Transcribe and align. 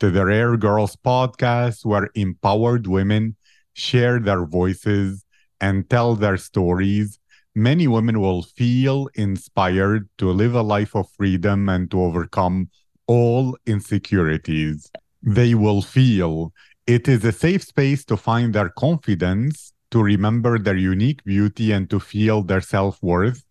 to 0.00 0.10
the 0.10 0.24
Rare 0.24 0.56
Girls 0.56 0.96
podcast, 0.96 1.84
where 1.84 2.10
empowered 2.14 2.86
women 2.86 3.36
share 3.72 4.18
their 4.20 4.44
voices 4.44 5.24
and 5.60 5.88
tell 5.90 6.14
their 6.14 6.36
stories, 6.36 7.18
many 7.54 7.88
women 7.88 8.20
will 8.20 8.42
feel 8.42 9.08
inspired 9.14 10.08
to 10.18 10.30
live 10.30 10.54
a 10.54 10.62
life 10.62 10.94
of 10.94 11.10
freedom 11.10 11.68
and 11.68 11.90
to 11.90 12.00
overcome 12.00 12.70
all 13.06 13.56
insecurities. 13.66 14.90
They 15.22 15.54
will 15.54 15.82
feel 15.82 16.52
it 16.86 17.08
is 17.08 17.24
a 17.24 17.32
safe 17.32 17.64
space 17.64 18.04
to 18.06 18.16
find 18.16 18.54
their 18.54 18.70
confidence, 18.70 19.72
to 19.90 20.02
remember 20.02 20.58
their 20.58 20.76
unique 20.76 21.24
beauty, 21.24 21.72
and 21.72 21.90
to 21.90 21.98
feel 21.98 22.42
their 22.42 22.60
self 22.60 23.02
worth. 23.02 23.42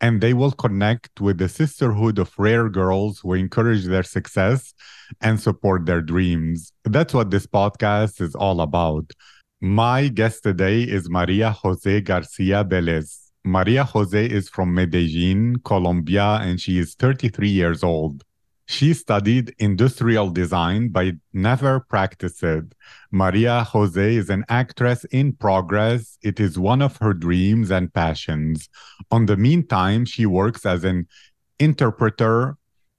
And 0.00 0.20
they 0.20 0.32
will 0.32 0.52
connect 0.52 1.20
with 1.20 1.38
the 1.38 1.48
sisterhood 1.48 2.18
of 2.18 2.32
rare 2.38 2.68
girls 2.68 3.18
who 3.20 3.34
encourage 3.34 3.84
their 3.84 4.02
success 4.02 4.74
and 5.20 5.40
support 5.40 5.86
their 5.86 6.00
dreams. 6.00 6.72
That's 6.84 7.14
what 7.14 7.30
this 7.30 7.46
podcast 7.46 8.20
is 8.20 8.34
all 8.34 8.60
about. 8.60 9.10
My 9.60 10.08
guest 10.08 10.42
today 10.42 10.82
is 10.82 11.08
Maria 11.08 11.50
Jose 11.50 12.00
Garcia 12.00 12.64
Velez. 12.64 13.30
Maria 13.44 13.84
Jose 13.84 14.26
is 14.26 14.48
from 14.48 14.74
Medellin, 14.74 15.56
Colombia, 15.64 16.38
and 16.42 16.60
she 16.60 16.78
is 16.78 16.94
33 16.94 17.48
years 17.48 17.82
old. 17.82 18.24
She 18.72 18.94
studied 18.94 19.54
industrial 19.58 20.30
design 20.30 20.88
but 20.88 21.16
never 21.34 21.80
practiced. 21.80 22.72
Maria 23.10 23.64
Jose 23.64 24.14
is 24.16 24.30
an 24.30 24.46
actress 24.48 25.04
in 25.12 25.34
progress. 25.34 26.16
It 26.22 26.40
is 26.40 26.58
one 26.58 26.80
of 26.80 26.96
her 26.96 27.12
dreams 27.12 27.70
and 27.70 27.92
passions. 27.92 28.70
On 29.10 29.26
the 29.26 29.36
meantime, 29.36 30.06
she 30.06 30.24
works 30.24 30.64
as 30.64 30.84
an 30.84 31.06
interpreter. 31.60 32.56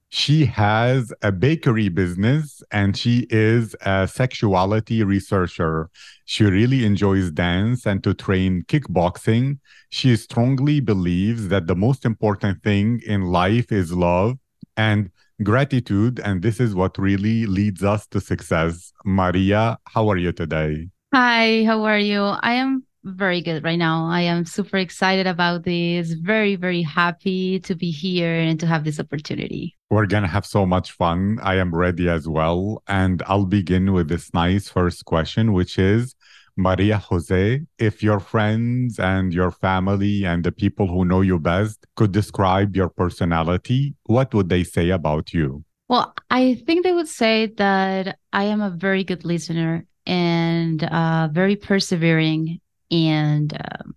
She 0.10 0.46
has 0.46 1.12
a 1.24 1.32
bakery 1.32 1.90
business 1.90 2.62
and 2.70 2.96
she 2.96 3.26
is 3.32 3.76
a 3.82 4.08
sexuality 4.08 5.04
researcher. 5.04 5.90
She 6.26 6.44
really 6.44 6.86
enjoys 6.86 7.32
dance 7.32 7.88
and 7.88 8.04
to 8.04 8.14
train 8.14 8.64
kickboxing. 8.68 9.58
She 9.90 10.16
strongly 10.18 10.82
believes 10.82 11.48
that 11.48 11.66
the 11.66 11.76
most 11.76 12.06
important 12.06 12.62
thing 12.62 13.02
in 13.08 13.24
life 13.24 13.72
is 13.72 13.92
love 13.92 14.38
and 14.78 15.10
gratitude. 15.44 16.20
And 16.24 16.42
this 16.42 16.60
is 16.60 16.76
what 16.76 16.98
really 16.98 17.46
leads 17.46 17.84
us 17.84 18.08
to 18.08 18.22
success. 18.22 18.92
Maria, 19.06 19.78
how 19.86 20.10
are 20.10 20.18
you 20.18 20.32
today? 20.32 20.90
Hi, 21.14 21.64
how 21.66 21.84
are 21.84 22.00
you? 22.00 22.22
I 22.22 22.54
am 22.54 22.86
very 23.04 23.42
good 23.42 23.64
right 23.64 23.78
now. 23.78 24.08
I 24.08 24.22
am 24.22 24.46
super 24.46 24.78
excited 24.78 25.28
about 25.28 25.64
this. 25.64 26.14
Very, 26.14 26.56
very 26.56 26.82
happy 26.82 27.60
to 27.62 27.76
be 27.76 27.92
here 27.92 28.34
and 28.34 28.60
to 28.60 28.66
have 28.66 28.84
this 28.84 29.00
opportunity. 29.00 29.76
We're 29.90 30.06
going 30.06 30.24
to 30.24 30.30
have 30.30 30.46
so 30.46 30.66
much 30.66 30.92
fun. 30.94 31.38
I 31.44 31.58
am 31.58 31.76
ready 31.76 32.10
as 32.10 32.28
well. 32.28 32.82
And 32.88 33.22
I'll 33.28 33.46
begin 33.46 33.94
with 33.94 34.08
this 34.08 34.34
nice 34.34 34.70
first 34.70 35.06
question, 35.06 35.54
which 35.54 35.78
is 35.78 36.16
Maria 36.56 36.98
Jose, 36.98 37.62
if 37.80 38.04
your 38.04 38.20
friends 38.20 39.00
and 39.00 39.34
your 39.34 39.52
family 39.52 40.26
and 40.26 40.44
the 40.44 40.52
people 40.52 40.88
who 40.88 41.04
know 41.06 41.22
you 41.22 41.40
best 41.40 41.86
could 41.96 42.12
describe 42.12 42.76
your 42.76 42.90
personality, 42.90 43.96
what 44.06 44.34
would 44.34 44.50
they 44.50 44.64
say 44.64 44.90
about 44.90 45.34
you? 45.34 45.64
Well, 45.90 46.14
I 46.30 46.56
think 46.66 46.84
they 46.84 46.94
would 46.94 47.08
say 47.08 47.48
that 47.58 48.18
I 48.32 48.46
am 48.46 48.62
a 48.62 48.70
very 48.70 49.04
good 49.04 49.26
listener 49.26 49.86
and 50.06 50.84
uh, 50.84 51.30
very 51.32 51.56
persevering 51.56 52.60
and 52.92 53.54
um, 53.54 53.96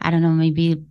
I 0.00 0.10
don't 0.10 0.22
know, 0.22 0.30
maybe 0.30 0.82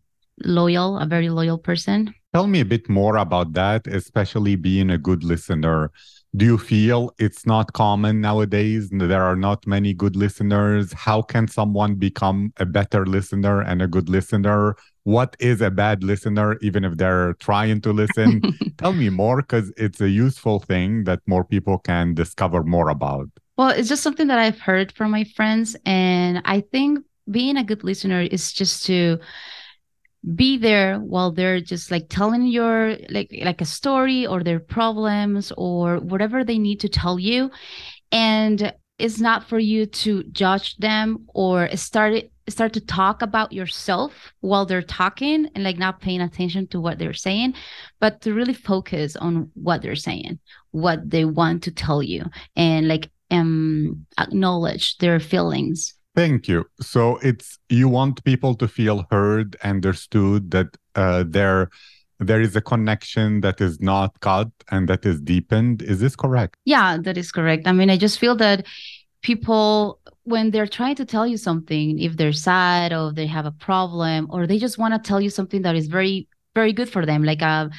loyal, 0.43 0.97
a 0.97 1.05
very 1.05 1.29
loyal 1.29 1.57
person. 1.57 2.13
Tell 2.35 2.47
me 2.47 2.59
a 2.59 2.65
bit 2.65 2.89
more 2.89 3.15
about 3.15 3.53
that, 3.53 3.87
especially 3.87 4.57
being 4.57 4.89
a 4.89 4.97
good 4.97 5.23
listener. 5.23 5.89
Do 6.35 6.43
you 6.43 6.57
feel 6.57 7.11
it's 7.17 7.45
not 7.45 7.71
common 7.71 8.19
nowadays? 8.19 8.89
There 8.91 9.23
are 9.23 9.37
not 9.37 9.65
many 9.65 9.93
good 9.93 10.17
listeners. 10.17 10.91
How 10.91 11.21
can 11.21 11.47
someone 11.47 11.95
become 11.95 12.51
a 12.57 12.65
better 12.65 13.05
listener 13.05 13.61
and 13.61 13.81
a 13.81 13.87
good 13.87 14.09
listener? 14.09 14.75
What 15.03 15.37
is 15.39 15.61
a 15.61 15.71
bad 15.71 16.03
listener, 16.03 16.57
even 16.59 16.83
if 16.83 16.97
they're 16.97 17.35
trying 17.35 17.79
to 17.79 17.93
listen? 17.93 18.41
Tell 18.79 18.91
me 18.91 19.07
more 19.09 19.37
because 19.37 19.71
it's 19.77 20.01
a 20.01 20.09
useful 20.09 20.59
thing 20.59 21.05
that 21.05 21.21
more 21.27 21.45
people 21.45 21.77
can 21.77 22.15
discover 22.15 22.63
more 22.63 22.89
about. 22.89 23.29
Well, 23.55 23.69
it's 23.69 23.87
just 23.87 24.03
something 24.03 24.27
that 24.27 24.39
I've 24.39 24.59
heard 24.59 24.91
from 24.91 25.11
my 25.11 25.23
friends. 25.23 25.77
And 25.85 26.41
I 26.43 26.59
think 26.59 26.99
being 27.31 27.55
a 27.55 27.63
good 27.63 27.85
listener 27.85 28.19
is 28.19 28.51
just 28.51 28.85
to 28.87 29.19
be 30.33 30.57
there 30.57 30.97
while 30.97 31.31
they're 31.31 31.61
just 31.61 31.91
like 31.91 32.07
telling 32.09 32.47
your 32.47 32.97
like 33.09 33.29
like 33.43 33.61
a 33.61 33.65
story 33.65 34.25
or 34.25 34.43
their 34.43 34.59
problems 34.59 35.51
or 35.57 35.97
whatever 35.99 36.43
they 36.43 36.57
need 36.57 36.79
to 36.79 36.89
tell 36.89 37.19
you. 37.19 37.51
And 38.11 38.73
it's 38.97 39.19
not 39.19 39.47
for 39.47 39.59
you 39.59 39.85
to 39.85 40.23
judge 40.23 40.77
them 40.77 41.27
or 41.33 41.69
start 41.75 42.23
start 42.47 42.73
to 42.73 42.81
talk 42.81 43.21
about 43.21 43.51
yourself 43.51 44.33
while 44.41 44.65
they're 44.65 44.81
talking 44.81 45.47
and 45.55 45.63
like 45.63 45.77
not 45.77 45.99
paying 45.99 46.21
attention 46.21 46.67
to 46.67 46.79
what 46.79 46.99
they're 46.99 47.13
saying 47.13 47.53
but 47.99 48.21
to 48.21 48.33
really 48.33 48.53
focus 48.53 49.15
on 49.15 49.49
what 49.55 49.81
they're 49.81 49.95
saying 49.95 50.39
what 50.71 51.09
they 51.09 51.25
want 51.25 51.63
to 51.63 51.71
tell 51.71 52.03
you 52.03 52.23
and 52.55 52.87
like 52.87 53.09
um 53.31 54.05
acknowledge 54.19 54.97
their 54.99 55.19
feelings 55.19 55.95
Thank 56.15 56.47
you. 56.47 56.65
So 56.79 57.17
it's 57.17 57.59
you 57.69 57.89
want 57.89 58.23
people 58.23 58.55
to 58.55 58.67
feel 58.67 59.05
heard, 59.11 59.57
understood, 59.63 60.51
that 60.51 60.77
uh, 60.95 61.25
there 61.27 61.69
there 62.19 62.39
is 62.39 62.55
a 62.55 62.61
connection 62.61 63.41
that 63.41 63.59
is 63.59 63.81
not 63.81 64.17
cut 64.21 64.49
and 64.71 64.87
that 64.87 65.05
is 65.05 65.19
deepened. 65.19 65.81
Is 65.81 65.99
this 65.99 66.15
correct? 66.15 66.55
Yeah, 66.63 66.97
that 67.01 67.17
is 67.17 67.31
correct. 67.31 67.67
I 67.67 67.73
mean, 67.73 67.89
I 67.89 67.97
just 67.97 68.17
feel 68.17 68.35
that 68.37 68.65
people 69.21 69.99
when 70.23 70.51
they're 70.51 70.67
trying 70.67 70.95
to 70.95 71.05
tell 71.05 71.27
you 71.27 71.37
something, 71.37 71.99
if 71.99 72.15
they're 72.15 72.33
sad 72.33 72.93
or 72.93 73.11
they 73.11 73.27
have 73.27 73.45
a 73.45 73.51
problem, 73.51 74.27
or 74.29 74.47
they 74.47 74.57
just 74.57 74.77
want 74.77 74.93
to 74.93 75.07
tell 75.07 75.19
you 75.19 75.29
something 75.29 75.63
that 75.63 75.75
is 75.75 75.87
very 75.87 76.27
very 76.53 76.71
good 76.71 76.89
for 76.89 77.05
them, 77.05 77.23
like 77.23 77.41
a 77.41 77.45
uh, 77.45 77.69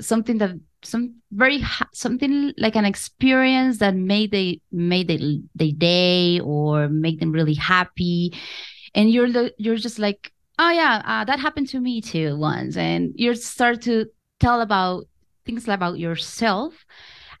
something 0.00 0.38
that 0.38 0.52
some 0.84 1.14
very 1.32 1.60
ha- 1.60 1.88
something 1.92 2.52
like 2.58 2.76
an 2.76 2.84
experience 2.84 3.78
that 3.78 3.94
made 3.94 4.30
they 4.30 4.60
made 4.70 5.08
they 5.08 5.40
they 5.54 5.70
day 5.72 6.40
or 6.40 6.88
make 6.88 7.20
them 7.20 7.32
really 7.32 7.54
happy. 7.54 8.34
And 8.94 9.10
you're 9.10 9.50
you're 9.58 9.76
just 9.76 9.98
like 9.98 10.32
oh 10.58 10.70
yeah 10.70 11.02
uh, 11.04 11.24
that 11.24 11.40
happened 11.40 11.68
to 11.68 11.80
me 11.80 12.00
too 12.00 12.36
once. 12.36 12.76
And 12.76 13.12
you 13.16 13.34
start 13.34 13.82
to 13.82 14.06
tell 14.40 14.60
about 14.60 15.04
things 15.44 15.66
about 15.68 15.98
yourself. 15.98 16.84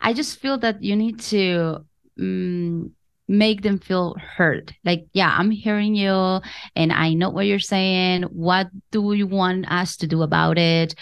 I 0.00 0.12
just 0.12 0.38
feel 0.38 0.58
that 0.58 0.82
you 0.82 0.96
need 0.96 1.20
to 1.20 1.84
um, 2.18 2.90
make 3.28 3.62
them 3.62 3.78
feel 3.78 4.14
heard. 4.14 4.74
Like 4.84 5.06
yeah 5.12 5.34
i'm 5.38 5.50
hearing 5.50 5.94
you 5.94 6.40
and 6.76 6.92
i 6.92 7.14
know 7.14 7.30
what 7.30 7.46
you're 7.46 7.58
saying. 7.58 8.22
What 8.24 8.68
do 8.90 9.12
you 9.12 9.26
want 9.26 9.70
us 9.70 9.96
to 9.98 10.06
do 10.06 10.22
about 10.22 10.58
it 10.58 10.94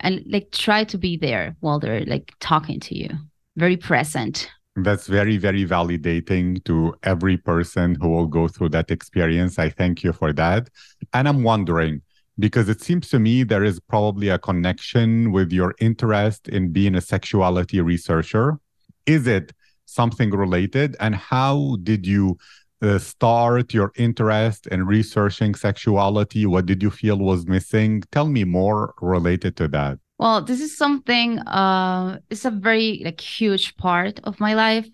and 0.00 0.22
like 0.26 0.50
try 0.50 0.84
to 0.84 0.98
be 0.98 1.16
there 1.16 1.56
while 1.60 1.78
they're 1.78 2.04
like 2.04 2.34
talking 2.40 2.80
to 2.80 2.96
you. 2.96 3.10
Very 3.56 3.76
present. 3.76 4.50
That's 4.76 5.06
very 5.06 5.38
very 5.38 5.66
validating 5.66 6.62
to 6.64 6.94
every 7.02 7.38
person 7.38 7.96
who 8.00 8.08
will 8.08 8.26
go 8.26 8.48
through 8.48 8.70
that 8.70 8.90
experience. 8.90 9.58
I 9.58 9.70
thank 9.70 10.04
you 10.04 10.12
for 10.12 10.32
that. 10.34 10.68
And 11.12 11.28
i'm 11.28 11.42
wondering 11.42 12.02
because 12.38 12.68
it 12.68 12.82
seems 12.82 13.08
to 13.08 13.18
me 13.18 13.42
there 13.42 13.64
is 13.64 13.80
probably 13.80 14.28
a 14.28 14.38
connection 14.38 15.32
with 15.32 15.52
your 15.52 15.74
interest 15.80 16.48
in 16.48 16.72
being 16.72 16.94
a 16.94 17.00
sexuality 17.00 17.80
researcher. 17.80 18.58
Is 19.06 19.26
it 19.26 19.52
something 19.86 20.30
related? 20.30 20.96
And 21.00 21.14
how 21.14 21.78
did 21.82 22.06
you 22.06 22.36
uh, 22.82 22.98
start 22.98 23.72
your 23.72 23.92
interest 23.96 24.66
in 24.68 24.86
researching 24.86 25.54
sexuality? 25.54 26.46
What 26.46 26.66
did 26.66 26.82
you 26.82 26.90
feel 26.90 27.18
was 27.18 27.46
missing? 27.46 28.02
Tell 28.12 28.26
me 28.26 28.44
more 28.44 28.94
related 29.00 29.56
to 29.56 29.68
that. 29.68 29.98
Well, 30.18 30.42
this 30.42 30.60
is 30.62 30.76
something 30.76 31.40
uh 31.40 32.20
it's 32.30 32.46
a 32.46 32.50
very 32.50 33.02
like 33.04 33.20
huge 33.20 33.76
part 33.76 34.18
of 34.24 34.40
my 34.40 34.54
life. 34.54 34.88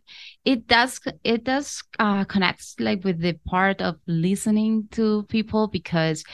It 0.45 0.67
does 0.67 1.01
it 1.23 1.45
does 1.45 1.83
uh 2.01 2.25
connects 2.25 2.75
like 2.81 3.05
with 3.05 3.21
the 3.21 3.35
part 3.47 3.81
of 3.81 3.97
listening 4.09 4.89
to 4.93 5.23
people 5.25 5.69
because 5.69 6.25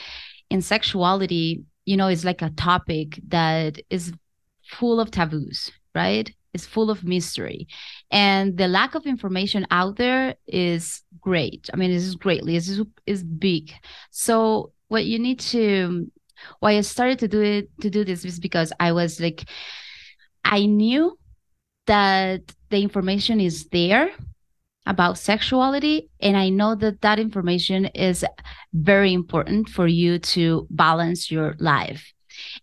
in 0.48 0.62
sexuality, 0.62 1.64
you 1.84 1.96
know, 1.98 2.08
it's 2.08 2.24
like 2.24 2.40
a 2.40 2.50
topic 2.50 3.20
that 3.28 3.78
is 3.90 4.12
full 4.62 5.00
of 5.00 5.10
taboos, 5.10 5.70
right? 5.94 6.32
Is 6.54 6.66
full 6.66 6.90
of 6.90 7.04
mystery. 7.04 7.68
And 8.10 8.56
the 8.56 8.68
lack 8.68 8.94
of 8.94 9.06
information 9.06 9.66
out 9.70 9.96
there 9.96 10.34
is 10.46 11.02
great. 11.20 11.68
I 11.72 11.76
mean 11.76 11.90
this 11.90 12.04
is 12.04 12.14
greatly 12.14 12.56
is 12.56 12.82
is 13.06 13.22
big. 13.22 13.72
So 14.10 14.72
what 14.88 15.04
you 15.04 15.18
need 15.18 15.40
to 15.40 16.10
why 16.60 16.76
i 16.76 16.80
started 16.80 17.18
to 17.18 17.26
do 17.26 17.42
it 17.42 17.68
to 17.80 17.90
do 17.90 18.04
this 18.04 18.24
is 18.24 18.38
because 18.38 18.72
i 18.78 18.92
was 18.92 19.20
like 19.20 19.44
i 20.44 20.64
knew 20.64 21.18
that 21.86 22.40
the 22.70 22.80
information 22.80 23.40
is 23.40 23.66
there 23.72 24.08
about 24.86 25.18
sexuality 25.18 26.08
and 26.20 26.36
i 26.36 26.48
know 26.48 26.76
that 26.76 27.00
that 27.00 27.18
information 27.18 27.86
is 27.86 28.24
very 28.72 29.12
important 29.12 29.68
for 29.68 29.86
you 29.86 30.18
to 30.18 30.66
balance 30.70 31.30
your 31.30 31.56
life. 31.58 32.12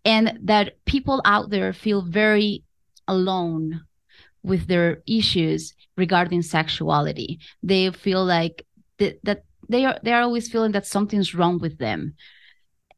And 0.03 0.39
that 0.43 0.83
people 0.85 1.21
out 1.25 1.49
there 1.49 1.73
feel 1.73 2.01
very 2.01 2.63
alone 3.07 3.81
with 4.43 4.67
their 4.67 5.01
issues 5.07 5.73
regarding 5.97 6.41
sexuality. 6.41 7.39
They 7.63 7.89
feel 7.91 8.23
like 8.23 8.65
th- 8.99 9.19
that 9.23 9.43
they 9.67 9.85
are 9.85 9.99
they 10.03 10.13
are 10.13 10.21
always 10.21 10.49
feeling 10.49 10.73
that 10.73 10.85
something's 10.85 11.33
wrong 11.33 11.59
with 11.59 11.77
them 11.77 12.15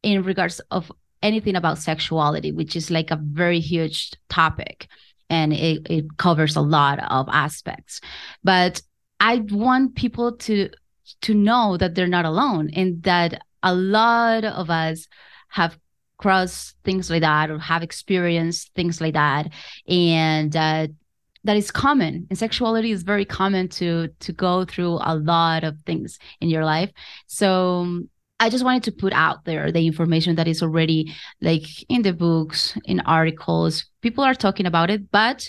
in 0.02 0.22
regards 0.22 0.60
of 0.70 0.92
anything 1.22 1.56
about 1.56 1.78
sexuality, 1.78 2.52
which 2.52 2.76
is 2.76 2.90
like 2.90 3.10
a 3.10 3.20
very 3.20 3.60
huge 3.60 4.12
topic 4.28 4.88
and 5.30 5.52
it, 5.52 5.86
it 5.90 6.16
covers 6.16 6.56
a 6.56 6.60
lot 6.60 6.98
of 7.10 7.28
aspects. 7.30 8.00
But 8.44 8.80
I 9.20 9.38
want 9.50 9.96
people 9.96 10.36
to 10.36 10.70
to 11.22 11.34
know 11.34 11.76
that 11.78 11.94
they're 11.94 12.06
not 12.06 12.26
alone 12.26 12.70
and 12.74 13.02
that 13.02 13.42
a 13.62 13.74
lot 13.74 14.44
of 14.44 14.70
us 14.70 15.08
have 15.48 15.78
cross 16.18 16.74
things 16.84 17.10
like 17.10 17.22
that 17.22 17.50
or 17.50 17.58
have 17.58 17.82
experienced 17.82 18.70
things 18.74 19.00
like 19.00 19.14
that. 19.14 19.50
And 19.88 20.54
uh, 20.54 20.88
that 21.44 21.56
is 21.56 21.70
common 21.70 22.26
and 22.28 22.38
sexuality 22.38 22.90
is 22.90 23.02
very 23.02 23.24
common 23.24 23.68
to 23.68 24.08
to 24.20 24.32
go 24.32 24.64
through 24.64 24.98
a 25.02 25.14
lot 25.14 25.64
of 25.64 25.80
things 25.86 26.18
in 26.40 26.48
your 26.48 26.64
life. 26.64 26.90
So 27.26 27.80
um, 27.80 28.10
i 28.40 28.48
just 28.48 28.64
wanted 28.64 28.84
to 28.84 28.92
put 28.92 29.12
out 29.12 29.44
there 29.44 29.72
the 29.72 29.84
information 29.84 30.36
that 30.36 30.46
is 30.46 30.62
already 30.62 31.12
like 31.40 31.66
in 31.88 32.02
the 32.02 32.12
books 32.12 32.76
in 32.84 33.00
articles. 33.00 33.86
People 34.02 34.24
are 34.24 34.34
talking 34.34 34.66
about 34.66 34.90
it 34.90 35.10
but 35.10 35.48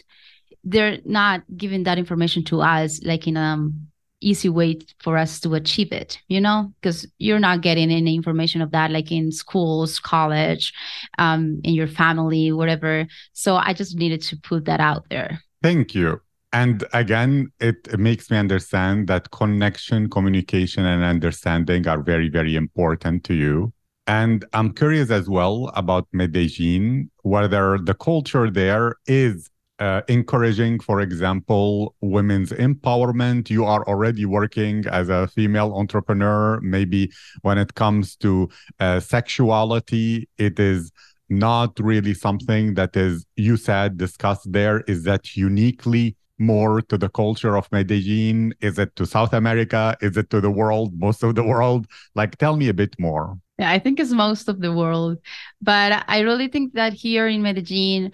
they're 0.64 1.00
not 1.06 1.42
giving 1.56 1.84
that 1.84 1.98
information 1.98 2.44
to 2.44 2.62
us 2.62 3.02
like 3.04 3.28
in 3.28 3.38
um 3.38 3.90
easy 4.22 4.50
way 4.50 4.80
for 5.00 5.18
us 5.18 5.40
to 5.40 5.54
achieve 5.56 5.92
it 5.92 6.20
you 6.28 6.42
know? 6.42 6.72
Because 6.82 7.08
you're 7.18 7.40
not 7.40 7.62
getting 7.62 7.92
any 7.92 8.16
information 8.16 8.62
of 8.62 8.72
that 8.72 8.92
like 8.92 9.12
in 9.12 9.32
schools 9.32 10.00
college 10.00 10.74
um 11.18 11.60
in 11.64 11.74
your 11.74 11.88
family 11.88 12.52
whatever. 12.52 13.08
So 13.34 13.56
i 13.56 13.74
just 13.74 13.98
needed 13.98 14.22
to 14.24 14.38
put 14.38 14.66
that 14.66 14.80
out 14.80 15.06
there. 15.10 15.42
Thank 15.62 15.96
you. 15.96 16.22
And 16.52 16.84
again 16.94 17.52
it, 17.60 18.00
makes 18.00 18.32
me 18.32 18.38
understand 18.38 19.08
that 19.08 19.32
connection 19.32 20.10
communication 20.10 20.86
and 20.86 21.04
understanding 21.04 21.88
are 21.88 22.02
very 22.02 22.30
very 22.30 22.56
important 22.56 23.24
to 23.26 23.34
you. 23.34 23.74
And 24.08 24.44
i'm 24.54 24.74
curious 24.74 25.12
as 25.12 25.30
well 25.30 25.72
about 25.76 26.08
medellin 26.12 27.12
whether 27.24 27.78
the 27.78 27.94
culture 27.94 28.50
there 28.50 28.96
is 29.06 29.50
uh, 29.80 30.02
encouraging, 30.08 30.80
for 30.80 31.02
example, 31.02 31.96
women's 32.02 32.52
empowerment. 32.52 33.50
You 33.50 33.66
are 33.66 33.88
already 33.88 34.26
working 34.26 34.86
as 34.88 35.10
a 35.10 35.28
female 35.28 35.74
entrepreneur. 35.76 36.60
Maybe 36.62 37.12
when 37.42 37.58
it 37.58 37.76
comes 37.76 38.16
to 38.18 38.50
uh, 38.80 39.00
sexuality, 39.00 40.30
it 40.38 40.60
is 40.60 40.92
not 41.30 41.80
really 41.80 42.14
something 42.14 42.74
that 42.74 42.96
is, 42.98 43.26
you 43.36 43.56
said, 43.56 43.98
discussed 43.98 44.52
there. 44.52 44.82
Is 44.82 45.04
that 45.04 45.36
uniquely 45.36 46.16
more 46.40 46.82
to 46.84 46.98
the 46.98 47.10
culture 47.10 47.58
of 47.58 47.72
Medellin? 47.72 48.54
Is 48.62 48.80
it 48.80 48.96
to 48.96 49.06
South 49.06 49.34
America? 49.34 49.96
Is 50.02 50.18
it 50.18 50.30
to 50.32 50.42
the 50.42 50.50
world, 50.50 50.98
most 51.00 51.24
of 51.24 51.36
the 51.36 51.44
world? 51.44 51.86
Like, 52.16 52.38
tell 52.38 52.58
me 52.58 52.70
a 52.70 52.74
bit 52.74 52.96
more. 52.98 53.38
Yeah, 53.60 53.72
I 53.72 53.80
think 53.80 54.00
it's 54.00 54.12
most 54.12 54.48
of 54.48 54.62
the 54.62 54.74
world. 54.74 55.18
But 55.62 56.06
I 56.08 56.20
really 56.22 56.48
think 56.48 56.74
that 56.74 56.94
here 56.94 57.28
in 57.28 57.42
Medellin, 57.42 58.14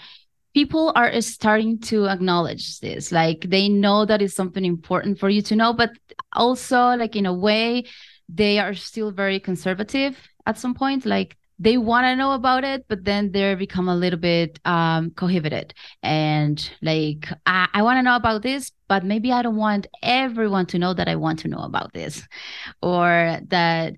people 0.56 0.94
are 0.96 1.20
starting 1.20 1.78
to 1.78 2.08
acknowledge 2.08 2.80
this 2.80 3.12
like 3.12 3.42
they 3.50 3.68
know 3.68 4.06
that 4.06 4.22
it's 4.22 4.34
something 4.34 4.64
important 4.64 5.20
for 5.20 5.30
you 5.30 5.42
to 5.42 5.56
know 5.56 5.74
but 5.74 5.92
also 6.32 6.96
like 6.96 7.16
in 7.16 7.26
a 7.26 7.34
way 7.34 7.84
they 8.30 8.58
are 8.58 8.74
still 8.74 9.12
very 9.12 9.38
conservative 9.38 10.18
at 10.46 10.58
some 10.58 10.74
point 10.74 11.06
like 11.06 11.36
they 11.60 11.78
want 11.78 12.06
to 12.06 12.16
know 12.16 12.32
about 12.32 12.64
it 12.64 12.86
but 12.88 13.04
then 13.04 13.34
they 13.34 13.54
become 13.56 13.90
a 13.90 13.96
little 13.96 14.20
bit 14.20 14.60
um 14.66 15.12
cohibited. 15.12 15.74
And 16.02 16.58
like 16.82 17.28
i, 17.46 17.68
I 17.74 17.82
want 17.84 17.98
to 17.98 18.04
know 18.04 18.16
about 18.16 18.42
this 18.42 18.72
but 18.88 19.04
maybe 19.04 19.34
i 19.34 19.42
don't 19.42 19.58
want 19.58 19.88
everyone 20.02 20.68
to 20.68 20.80
know 20.80 20.94
that 20.94 21.10
i 21.10 21.18
want 21.18 21.40
to 21.40 21.50
know 21.50 21.64
about 21.64 21.92
this 21.92 22.26
or 22.82 23.40
that 23.50 23.94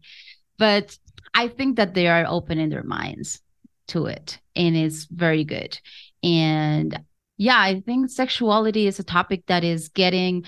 but 0.57 0.97
i 1.35 1.47
think 1.47 1.77
that 1.77 1.93
they 1.93 2.07
are 2.07 2.25
opening 2.27 2.69
their 2.69 2.83
minds 2.83 3.41
to 3.87 4.07
it 4.07 4.39
and 4.55 4.75
it's 4.75 5.05
very 5.05 5.43
good 5.43 5.79
and 6.27 6.99
yeah, 7.37 7.57
I 7.57 7.81
think 7.85 8.09
sexuality 8.09 8.87
is 8.87 8.99
a 8.99 9.03
topic 9.03 9.43
that 9.47 9.63
is 9.63 9.89
getting 9.89 10.45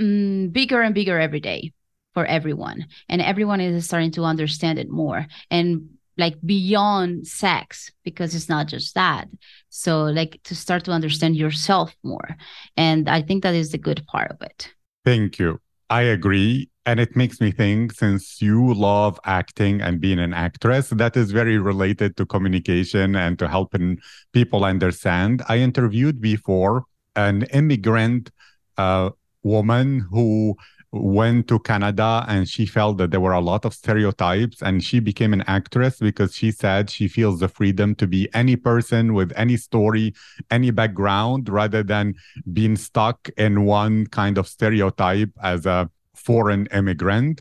um, 0.00 0.48
bigger 0.48 0.82
and 0.82 0.94
bigger 0.94 1.20
every 1.20 1.40
day 1.40 1.72
for 2.14 2.26
everyone. 2.26 2.86
And 3.08 3.22
everyone 3.22 3.60
is 3.60 3.84
starting 3.84 4.10
to 4.12 4.24
understand 4.24 4.78
it 4.78 4.90
more 4.90 5.26
and 5.50 5.90
like 6.16 6.36
beyond 6.44 7.26
sex, 7.26 7.90
because 8.04 8.34
it's 8.34 8.48
not 8.48 8.68
just 8.68 8.94
that. 8.94 9.28
So, 9.68 10.04
like 10.04 10.40
to 10.44 10.54
start 10.54 10.84
to 10.84 10.92
understand 10.92 11.36
yourself 11.36 11.94
more. 12.02 12.36
And 12.76 13.08
I 13.08 13.22
think 13.22 13.42
that 13.42 13.54
is 13.54 13.72
the 13.72 13.78
good 13.78 14.04
part 14.06 14.30
of 14.30 14.40
it. 14.40 14.72
Thank 15.04 15.38
you. 15.38 15.60
I 15.90 16.02
agree. 16.02 16.70
And 16.86 17.00
it 17.00 17.16
makes 17.16 17.40
me 17.40 17.50
think 17.50 17.92
since 17.92 18.42
you 18.42 18.74
love 18.74 19.18
acting 19.24 19.80
and 19.80 20.00
being 20.00 20.18
an 20.18 20.34
actress, 20.34 20.90
that 20.90 21.16
is 21.16 21.32
very 21.32 21.58
related 21.58 22.16
to 22.18 22.26
communication 22.26 23.16
and 23.16 23.38
to 23.38 23.48
helping 23.48 23.98
people 24.32 24.64
understand. 24.64 25.42
I 25.48 25.58
interviewed 25.58 26.20
before 26.20 26.84
an 27.16 27.44
immigrant 27.44 28.30
uh, 28.76 29.10
woman 29.42 30.00
who 30.10 30.56
went 30.92 31.48
to 31.48 31.58
Canada 31.58 32.24
and 32.28 32.48
she 32.48 32.66
felt 32.66 32.98
that 32.98 33.10
there 33.10 33.20
were 33.20 33.32
a 33.32 33.40
lot 33.40 33.64
of 33.64 33.74
stereotypes 33.74 34.62
and 34.62 34.84
she 34.84 35.00
became 35.00 35.32
an 35.32 35.42
actress 35.46 35.98
because 35.98 36.34
she 36.34 36.52
said 36.52 36.88
she 36.88 37.08
feels 37.08 37.40
the 37.40 37.48
freedom 37.48 37.94
to 37.96 38.06
be 38.06 38.28
any 38.32 38.54
person 38.54 39.12
with 39.12 39.32
any 39.34 39.56
story, 39.56 40.14
any 40.50 40.70
background 40.70 41.48
rather 41.48 41.82
than 41.82 42.14
being 42.52 42.76
stuck 42.76 43.28
in 43.36 43.64
one 43.64 44.06
kind 44.06 44.38
of 44.38 44.46
stereotype 44.46 45.30
as 45.42 45.66
a 45.66 45.90
foreign 46.14 46.66
immigrant. 46.72 47.40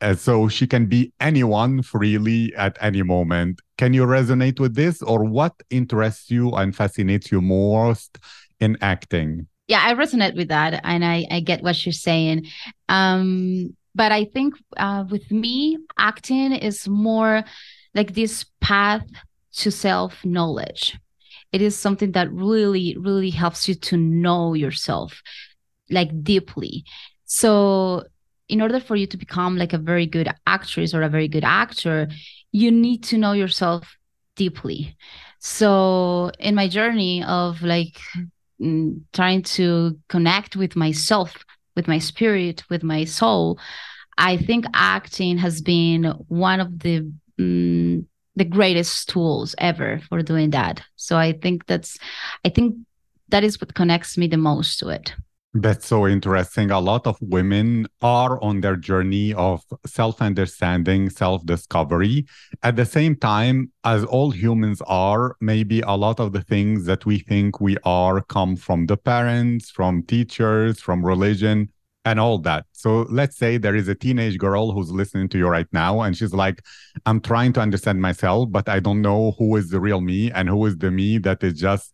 Uh, 0.00 0.14
so 0.14 0.48
she 0.48 0.66
can 0.66 0.86
be 0.86 1.12
anyone 1.20 1.82
freely 1.82 2.52
at 2.56 2.76
any 2.80 3.02
moment. 3.02 3.60
Can 3.78 3.94
you 3.94 4.04
resonate 4.04 4.60
with 4.60 4.74
this, 4.74 5.00
or 5.02 5.24
what 5.24 5.54
interests 5.70 6.30
you 6.30 6.50
and 6.50 6.76
fascinates 6.76 7.32
you 7.32 7.40
most 7.40 8.18
in 8.60 8.76
acting? 8.80 9.46
Yeah, 9.66 9.80
I 9.82 9.94
resonate 9.94 10.36
with 10.36 10.48
that, 10.48 10.80
and 10.84 11.04
I 11.04 11.26
I 11.30 11.40
get 11.40 11.62
what 11.62 11.86
you're 11.86 11.92
saying. 11.92 12.46
Um, 12.88 13.74
but 13.94 14.12
I 14.12 14.24
think 14.24 14.54
uh, 14.76 15.04
with 15.08 15.30
me, 15.30 15.78
acting 15.96 16.52
is 16.52 16.88
more 16.88 17.44
like 17.94 18.14
this 18.14 18.44
path 18.60 19.06
to 19.56 19.70
self 19.70 20.24
knowledge. 20.24 20.98
It 21.52 21.62
is 21.62 21.76
something 21.76 22.12
that 22.12 22.32
really, 22.32 22.96
really 22.98 23.30
helps 23.30 23.68
you 23.68 23.74
to 23.76 23.96
know 23.96 24.54
yourself 24.54 25.22
like 25.88 26.24
deeply. 26.24 26.84
So 27.26 28.04
in 28.48 28.60
order 28.60 28.80
for 28.80 28.96
you 28.96 29.06
to 29.06 29.16
become 29.16 29.56
like 29.56 29.72
a 29.72 29.78
very 29.78 30.06
good 30.06 30.28
actress 30.46 30.94
or 30.94 31.02
a 31.02 31.08
very 31.08 31.28
good 31.28 31.44
actor, 31.44 32.08
you 32.52 32.70
need 32.70 33.02
to 33.04 33.18
know 33.18 33.32
yourself 33.32 33.96
deeply. 34.36 34.96
So 35.38 36.30
in 36.38 36.54
my 36.54 36.68
journey 36.68 37.22
of 37.24 37.62
like 37.62 37.98
mm, 38.60 39.00
trying 39.12 39.42
to 39.42 39.98
connect 40.08 40.56
with 40.56 40.76
myself, 40.76 41.44
with 41.76 41.88
my 41.88 41.98
spirit, 41.98 42.62
with 42.70 42.82
my 42.82 43.04
soul, 43.04 43.58
I 44.18 44.36
think 44.36 44.66
acting 44.74 45.38
has 45.38 45.60
been 45.60 46.04
one 46.28 46.60
of 46.60 46.80
the 46.80 47.10
mm, 47.40 48.04
the 48.36 48.44
greatest 48.44 49.08
tools 49.08 49.54
ever 49.58 50.00
for 50.08 50.22
doing 50.22 50.50
that. 50.50 50.82
So 50.96 51.16
I 51.16 51.32
think 51.32 51.66
that's 51.66 51.98
I 52.44 52.48
think 52.48 52.76
that 53.28 53.44
is 53.44 53.60
what 53.60 53.74
connects 53.74 54.18
me 54.18 54.26
the 54.26 54.36
most 54.36 54.78
to 54.78 54.88
it. 54.88 55.14
That's 55.56 55.86
so 55.86 56.08
interesting. 56.08 56.72
A 56.72 56.80
lot 56.80 57.06
of 57.06 57.16
women 57.20 57.86
are 58.02 58.42
on 58.42 58.60
their 58.60 58.74
journey 58.74 59.32
of 59.34 59.62
self 59.86 60.20
understanding, 60.20 61.10
self 61.10 61.46
discovery. 61.46 62.26
At 62.64 62.74
the 62.74 62.84
same 62.84 63.14
time, 63.14 63.70
as 63.84 64.04
all 64.04 64.32
humans 64.32 64.82
are, 64.88 65.36
maybe 65.40 65.80
a 65.82 65.92
lot 65.92 66.18
of 66.18 66.32
the 66.32 66.42
things 66.42 66.86
that 66.86 67.06
we 67.06 67.20
think 67.20 67.60
we 67.60 67.76
are 67.84 68.20
come 68.20 68.56
from 68.56 68.86
the 68.86 68.96
parents, 68.96 69.70
from 69.70 70.02
teachers, 70.02 70.80
from 70.80 71.06
religion. 71.06 71.70
And 72.04 72.20
all 72.20 72.38
that. 72.38 72.66
So 72.72 73.06
let's 73.10 73.36
say 73.36 73.56
there 73.56 73.74
is 73.74 73.88
a 73.88 73.94
teenage 73.94 74.38
girl 74.38 74.72
who's 74.72 74.90
listening 74.90 75.28
to 75.30 75.38
you 75.38 75.48
right 75.48 75.66
now 75.72 76.02
and 76.02 76.16
she's 76.16 76.34
like, 76.34 76.62
I'm 77.06 77.20
trying 77.20 77.52
to 77.54 77.60
understand 77.60 78.00
myself, 78.02 78.50
but 78.50 78.68
I 78.68 78.80
don't 78.80 79.00
know 79.00 79.32
who 79.38 79.56
is 79.56 79.70
the 79.70 79.80
real 79.80 80.00
me 80.00 80.30
and 80.30 80.48
who 80.48 80.66
is 80.66 80.76
the 80.76 80.90
me 80.90 81.18
that 81.18 81.42
is 81.42 81.54
just 81.54 81.92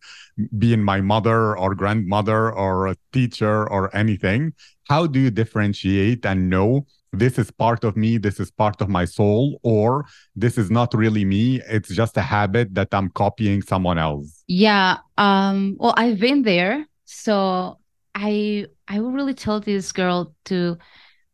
being 0.57 0.83
my 0.83 1.01
mother 1.01 1.57
or 1.57 1.75
grandmother 1.75 2.51
or 2.51 2.87
a 2.87 2.95
teacher 3.13 3.69
or 3.69 3.95
anything. 3.95 4.53
How 4.89 5.07
do 5.07 5.19
you 5.19 5.31
differentiate 5.31 6.25
and 6.25 6.49
know 6.49 6.85
this 7.13 7.37
is 7.37 7.51
part 7.51 7.83
of 7.83 7.95
me, 7.97 8.17
this 8.17 8.39
is 8.39 8.51
part 8.51 8.81
of 8.81 8.89
my 8.89 9.05
soul, 9.05 9.59
or 9.63 10.05
this 10.35 10.57
is 10.57 10.71
not 10.71 10.93
really 10.93 11.25
me, 11.25 11.61
it's 11.67 11.89
just 11.89 12.15
a 12.17 12.21
habit 12.21 12.73
that 12.75 12.87
I'm 12.93 13.09
copying 13.09 13.61
someone 13.61 13.97
else? 13.97 14.43
Yeah. 14.47 14.97
Um, 15.17 15.75
well, 15.79 15.93
I've 15.97 16.19
been 16.19 16.43
there. 16.43 16.85
So 17.05 17.77
I 18.15 18.67
I 18.87 18.99
would 18.99 19.13
really 19.13 19.33
tell 19.33 19.59
this 19.59 19.91
girl 19.91 20.35
to 20.45 20.77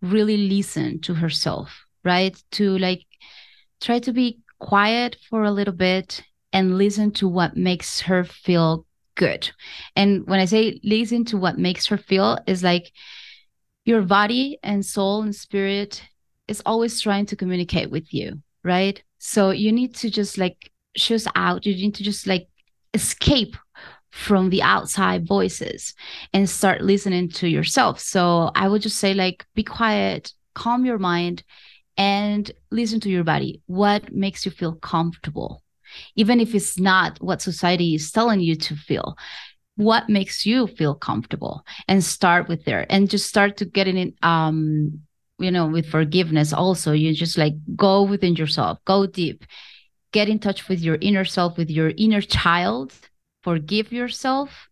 really 0.02 0.38
listen 0.38 1.02
to 1.02 1.14
herself, 1.14 1.86
right? 2.04 2.42
To 2.54 2.78
like 2.78 3.06
try 3.82 4.00
to 4.00 4.14
be 4.14 4.40
quiet 4.60 5.18
for 5.30 5.44
a 5.44 5.52
little 5.52 5.74
bit 5.74 6.24
and 6.54 6.78
listen 6.78 7.12
to 7.12 7.28
what 7.28 7.58
makes 7.58 8.02
her 8.02 8.24
feel 8.24 8.86
good. 9.16 9.50
And 9.96 10.26
when 10.28 10.40
I 10.40 10.46
say 10.46 10.80
listen 10.84 11.26
to 11.26 11.38
what 11.38 11.58
makes 11.58 11.88
her 11.88 11.98
feel 11.98 12.38
is 12.48 12.64
like 12.64 12.92
your 13.86 14.02
body 14.02 14.60
and 14.64 14.86
soul 14.86 15.24
and 15.24 15.36
spirit 15.36 16.04
is 16.48 16.62
always 16.66 17.02
trying 17.02 17.26
to 17.28 17.36
communicate 17.36 17.90
with 17.90 18.14
you, 18.14 18.42
right? 18.64 19.02
So 19.20 19.52
you 19.52 19.72
need 19.72 19.96
to 19.96 20.10
just 20.10 20.38
like 20.38 20.72
shush 20.96 21.26
out. 21.36 21.66
You 21.66 21.76
need 21.76 21.96
to 21.96 22.04
just 22.04 22.28
like 22.28 22.48
escape 22.94 23.56
from 24.12 24.50
the 24.50 24.62
outside 24.62 25.28
voices 25.28 25.94
and 26.34 26.50
start 26.50 26.82
listening 26.82 27.30
to 27.30 27.48
yourself. 27.48 28.00
So 28.00 28.52
I 28.56 28.68
would 28.68 28.82
just 28.82 28.98
say, 28.98 29.14
like, 29.14 29.46
be 29.54 29.64
quiet, 29.64 30.34
calm 30.56 30.86
your 30.86 30.98
mind, 30.98 31.44
and 31.98 32.50
listen 32.72 33.00
to 33.02 33.10
your 33.10 33.24
body. 33.24 33.62
What 33.66 34.14
makes 34.14 34.46
you 34.46 34.52
feel 34.52 34.74
comfortable? 34.74 35.64
Even 36.16 36.40
if 36.40 36.54
it's 36.54 36.80
not 36.80 37.22
what 37.22 37.42
society 37.42 37.96
is 37.96 38.12
telling 38.12 38.40
you 38.40 38.56
to 38.56 38.76
feel, 38.76 39.18
what 39.76 40.10
makes 40.10 40.46
you 40.46 40.68
feel 40.68 40.96
comfortable? 40.96 41.64
And 41.88 42.04
start 42.04 42.48
with 42.48 42.66
there 42.66 42.86
and 42.90 43.10
just 43.10 43.28
start 43.28 43.58
to 43.58 43.66
getting 43.66 43.98
it, 43.98 44.14
um, 44.24 45.02
you 45.40 45.52
know, 45.52 45.68
with 45.68 45.90
forgiveness 45.90 46.54
also. 46.54 46.92
You 46.92 47.14
just 47.14 47.38
like 47.38 47.54
go 47.76 48.04
within 48.04 48.36
yourself, 48.36 48.80
go 48.86 49.06
deep, 49.06 49.46
get 50.12 50.30
in 50.30 50.40
touch 50.40 50.68
with 50.68 50.82
your 50.82 50.98
inner 51.02 51.26
self, 51.26 51.58
with 51.58 51.70
your 51.70 51.94
inner 51.98 52.22
child 52.22 52.94
forgive 53.48 53.94
yourself 53.94 54.68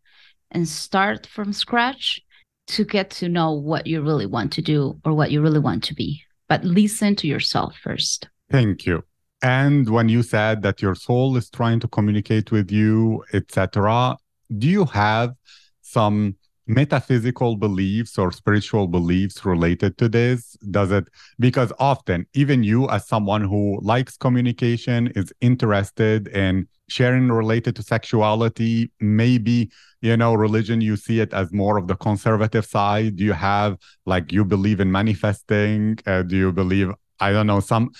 and 0.52 0.68
start 0.68 1.26
from 1.28 1.54
scratch 1.54 2.22
to 2.68 2.84
get 2.84 3.10
to 3.10 3.30
know 3.30 3.54
what 3.54 3.88
you 3.88 4.02
really 4.02 4.26
want 4.26 4.52
to 4.52 4.62
do 4.62 5.00
or 5.06 5.14
what 5.14 5.32
you 5.32 5.40
really 5.42 5.60
want 5.60 5.82
to 5.82 5.94
be. 5.94 6.22
But 6.50 6.66
listen 6.66 7.16
to 7.18 7.26
yourself 7.26 7.78
first. 7.82 8.28
Thank 8.52 8.86
you. 8.86 9.06
And 9.42 9.90
when 9.90 10.10
you 10.10 10.24
said 10.24 10.62
that 10.64 10.82
your 10.82 10.94
soul 10.94 11.38
is 11.38 11.50
trying 11.50 11.80
to 11.80 11.88
communicate 11.88 12.52
with 12.52 12.70
you, 12.70 13.24
etc., 13.32 14.18
do 14.58 14.68
you 14.68 14.84
have 14.84 15.36
some 15.82 16.36
metaphysical 16.68 17.56
beliefs 17.56 18.18
or 18.18 18.30
spiritual 18.34 18.88
beliefs 18.90 19.46
related 19.46 19.98
to 20.00 20.10
this? 20.10 20.58
Does 20.70 20.92
it, 20.92 21.08
because 21.40 21.72
often, 21.80 22.28
even 22.34 22.62
you, 22.62 22.90
as 22.90 23.08
someone 23.08 23.46
who 23.46 23.80
likes 23.82 24.18
communication, 24.18 25.14
is 25.16 25.32
interested 25.40 26.28
in 26.28 26.68
sharing 26.88 27.30
related 27.30 27.76
to 27.76 27.84
sexuality, 27.84 28.92
maybe, 29.00 29.72
you 30.02 30.16
know, 30.18 30.34
religion, 30.34 30.82
you 30.82 30.96
see 30.96 31.20
it 31.20 31.34
as 31.34 31.52
more 31.52 31.78
of 31.78 31.88
the 31.88 31.96
conservative 31.96 32.66
side. 32.66 33.18
Do 33.18 33.24
you 33.24 33.34
have, 33.34 33.78
like, 34.06 34.32
you 34.32 34.46
believe 34.46 34.80
in 34.80 34.92
manifesting? 34.92 35.98
Uh, 36.06 36.24
do 36.24 36.36
you 36.36 36.52
believe, 36.52 36.92
I 37.20 37.32
don't 37.32 37.48
know, 37.48 37.60
some 37.60 37.92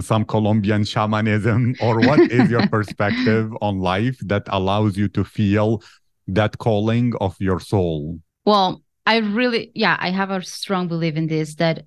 some 0.00 0.26
Colombian 0.26 0.84
shamanism, 0.84 1.74
or 1.80 2.00
what 2.00 2.20
is 2.30 2.50
your 2.50 2.66
perspective 2.76 3.50
on 3.62 3.80
life 3.80 4.18
that 4.26 4.42
allows 4.48 4.96
you 4.96 5.08
to 5.08 5.24
feel 5.24 5.82
that 6.26 6.58
calling 6.58 7.14
of 7.20 7.34
your 7.40 7.60
soul? 7.60 8.18
Well, 8.44 8.82
I 9.06 9.18
really, 9.18 9.70
yeah, 9.74 9.96
I 9.98 10.10
have 10.10 10.30
a 10.30 10.42
strong 10.42 10.88
belief 10.88 11.16
in 11.16 11.28
this 11.28 11.54
that 11.56 11.84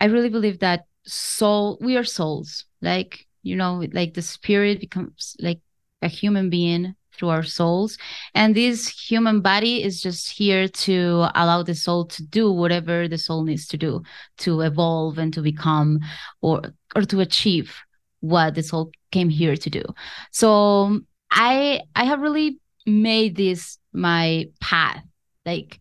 I 0.00 0.06
really 0.06 0.28
believe 0.28 0.58
that 0.58 0.84
soul, 1.06 1.78
we 1.80 1.96
are 1.96 2.04
souls. 2.04 2.64
Like, 2.82 3.26
you 3.42 3.56
know, 3.56 3.84
like 3.92 4.14
the 4.14 4.22
spirit 4.22 4.80
becomes 4.80 5.36
like 5.40 5.60
a 6.06 6.08
human 6.08 6.48
being 6.48 6.94
through 7.12 7.30
our 7.30 7.42
souls. 7.42 7.98
And 8.34 8.54
this 8.54 8.88
human 8.88 9.40
body 9.40 9.82
is 9.82 10.00
just 10.00 10.30
here 10.30 10.68
to 10.86 11.28
allow 11.34 11.62
the 11.62 11.74
soul 11.74 12.06
to 12.06 12.22
do 12.22 12.52
whatever 12.52 13.08
the 13.08 13.18
soul 13.18 13.44
needs 13.44 13.66
to 13.68 13.76
do 13.76 14.02
to 14.38 14.60
evolve 14.60 15.18
and 15.18 15.32
to 15.34 15.42
become 15.42 16.00
or 16.40 16.74
or 16.94 17.02
to 17.02 17.20
achieve 17.20 17.76
what 18.20 18.54
the 18.54 18.62
soul 18.62 18.90
came 19.12 19.28
here 19.28 19.56
to 19.56 19.70
do. 19.70 19.84
So 20.30 21.00
I 21.30 21.80
I 21.94 22.04
have 22.04 22.20
really 22.20 22.58
made 22.86 23.36
this 23.36 23.78
my 23.92 24.46
path. 24.60 25.02
Like, 25.44 25.78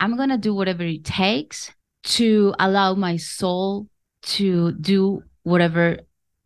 I'm 0.00 0.16
to 0.16 0.38
do 0.38 0.54
whatever 0.54 0.82
it 0.82 1.04
takes 1.04 1.72
to 2.04 2.54
allow 2.58 2.94
my 2.94 3.16
soul 3.16 3.86
to 4.22 4.72
do 4.72 5.22
whatever 5.42 5.98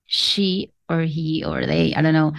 she 0.06 0.73
or 0.88 1.00
he 1.02 1.45
or 1.45 1.66
they, 1.66 1.95
I 1.95 2.02
don't 2.02 2.12
know, 2.12 2.33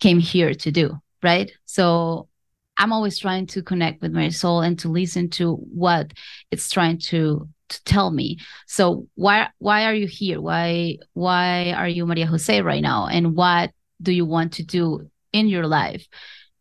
came 0.00 0.18
here 0.18 0.54
to 0.54 0.70
do. 0.70 1.00
Right. 1.22 1.50
So 1.64 2.28
I'm 2.76 2.92
always 2.92 3.18
trying 3.18 3.46
to 3.48 3.62
connect 3.62 4.02
with 4.02 4.12
my 4.12 4.28
soul 4.28 4.60
and 4.60 4.78
to 4.80 4.88
listen 4.88 5.30
to 5.30 5.54
what 5.54 6.12
it's 6.50 6.70
trying 6.70 6.98
to 7.10 7.48
to 7.68 7.84
tell 7.84 8.10
me. 8.10 8.38
So 8.66 9.08
why 9.14 9.48
why 9.58 9.84
are 9.84 9.94
you 9.94 10.06
here? 10.06 10.40
Why 10.40 10.98
why 11.14 11.72
are 11.72 11.88
you 11.88 12.06
Maria 12.06 12.26
Jose 12.26 12.62
right 12.62 12.82
now? 12.82 13.06
And 13.06 13.34
what 13.34 13.72
do 14.00 14.12
you 14.12 14.24
want 14.24 14.52
to 14.54 14.62
do 14.62 15.10
in 15.32 15.48
your 15.48 15.66
life? 15.66 16.06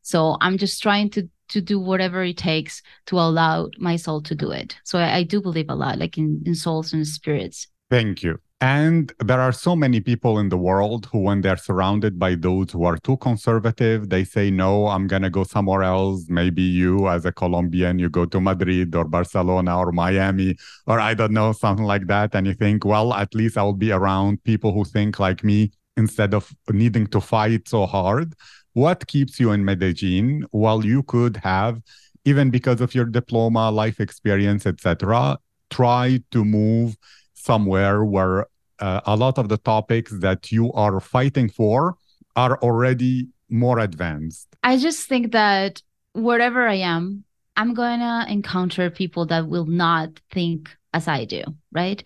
So 0.01 0.38
I'm 0.42 0.58
just 0.58 0.82
trying 0.82 1.10
to 1.12 1.30
to 1.50 1.62
do 1.62 1.80
whatever 1.80 2.24
it 2.24 2.38
takes 2.38 2.82
to 3.06 3.20
allow 3.20 3.70
my 3.77 3.98
soul 3.98 4.22
to 4.24 4.36
do 4.36 4.51
it. 4.51 4.77
So 4.84 4.98
I, 4.98 5.18
I 5.18 5.24
do 5.24 5.42
believe 5.42 5.70
a 5.70 5.75
lot, 5.75 6.00
like 6.00 6.18
in, 6.18 6.42
in 6.46 6.56
souls 6.56 6.92
and 6.92 7.08
spirits. 7.08 7.68
Thank 7.92 8.24
you. 8.24 8.39
And 8.62 9.12
there 9.20 9.42
are 9.42 9.52
so 9.52 9.76
many 9.76 10.00
people 10.00 10.40
in 10.40 10.48
the 10.50 10.58
world 10.58 11.08
who, 11.12 11.20
when 11.20 11.42
they're 11.42 11.58
surrounded 11.58 12.18
by 12.18 12.36
those 12.36 12.72
who 12.72 12.86
are 12.86 12.98
too 12.98 13.18
conservative, 13.18 14.10
they 14.10 14.24
say, 14.24 14.50
No, 14.50 14.88
I'm 14.88 15.08
going 15.08 15.24
to 15.24 15.30
go 15.30 15.44
somewhere 15.44 15.84
else. 15.84 16.26
Maybe 16.30 16.62
you, 16.62 17.10
as 17.10 17.26
a 17.26 17.34
Colombian, 17.34 18.00
you 18.00 18.10
go 18.10 18.26
to 18.26 18.40
Madrid 18.40 18.96
or 18.96 19.04
Barcelona 19.04 19.78
or 19.78 19.92
Miami 19.92 20.56
or 20.88 21.00
I 21.00 21.14
don't 21.14 21.34
know, 21.34 21.52
something 21.52 21.86
like 21.86 22.08
that. 22.08 22.34
And 22.34 22.48
you 22.48 22.54
think, 22.54 22.86
Well, 22.86 23.14
at 23.14 23.36
least 23.36 23.58
I'll 23.58 23.74
be 23.74 23.92
around 23.92 24.44
people 24.46 24.72
who 24.72 24.86
think 24.86 25.20
like 25.20 25.44
me 25.44 25.72
instead 25.98 26.34
of 26.34 26.54
needing 26.70 27.08
to 27.08 27.22
fight 27.22 27.68
so 27.68 27.86
hard 27.86 28.34
what 28.76 29.08
keeps 29.08 29.40
you 29.40 29.52
in 29.54 29.64
Medellin 29.64 30.46
while 30.52 30.86
you 30.86 31.02
could 31.04 31.38
have, 31.38 31.82
even 32.26 32.50
because 32.50 32.82
of 32.82 32.94
your 32.94 33.06
diploma, 33.06 33.72
life 33.72 34.02
experience, 34.02 34.66
etc., 34.66 35.40
try 35.70 36.20
to 36.32 36.44
move 36.44 36.98
somewhere 37.46 38.04
where 38.04 38.48
uh, 38.80 39.02
a 39.06 39.16
lot 39.16 39.38
of 39.38 39.50
the 39.50 39.58
topics 39.58 40.12
that 40.20 40.52
you 40.52 40.72
are 40.74 41.00
fighting 41.00 41.50
for 41.50 41.96
are 42.36 42.58
already 42.58 43.30
more 43.50 43.80
advanced? 43.80 44.48
I 44.64 44.78
just 44.78 45.08
think 45.08 45.32
that 45.32 45.82
wherever 46.14 46.68
I 46.68 46.75
am, 46.75 47.24
I'm 47.56 47.74
going 47.74 48.00
to 48.00 48.25
encounter 48.28 48.90
people 48.90 49.25
that 49.28 49.48
will 49.48 49.66
not 49.66 50.10
think 50.32 50.75
as 50.94 51.08
I 51.08 51.25
do, 51.25 51.44
right? 51.72 52.04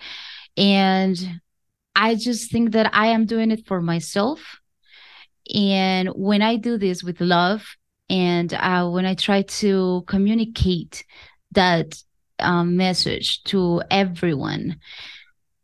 And 0.58 1.42
I 1.96 2.16
just 2.16 2.52
think 2.52 2.72
that 2.74 2.94
I 2.94 3.08
am 3.08 3.26
doing 3.26 3.52
it 3.52 3.66
for 3.66 3.82
myself 3.82 4.60
and 5.54 6.10
when 6.10 6.42
I 6.42 6.58
do 6.58 6.78
this 6.78 7.04
with 7.04 7.22
love 7.22 7.66
and 8.10 8.54
uh, 8.54 8.88
when 8.90 9.06
I 9.06 9.16
try 9.16 9.42
to 9.42 10.04
communicate 10.08 11.04
that 11.52 12.02
um, 12.40 12.78
message 12.78 13.44
to 13.46 13.82
everyone, 13.90 14.80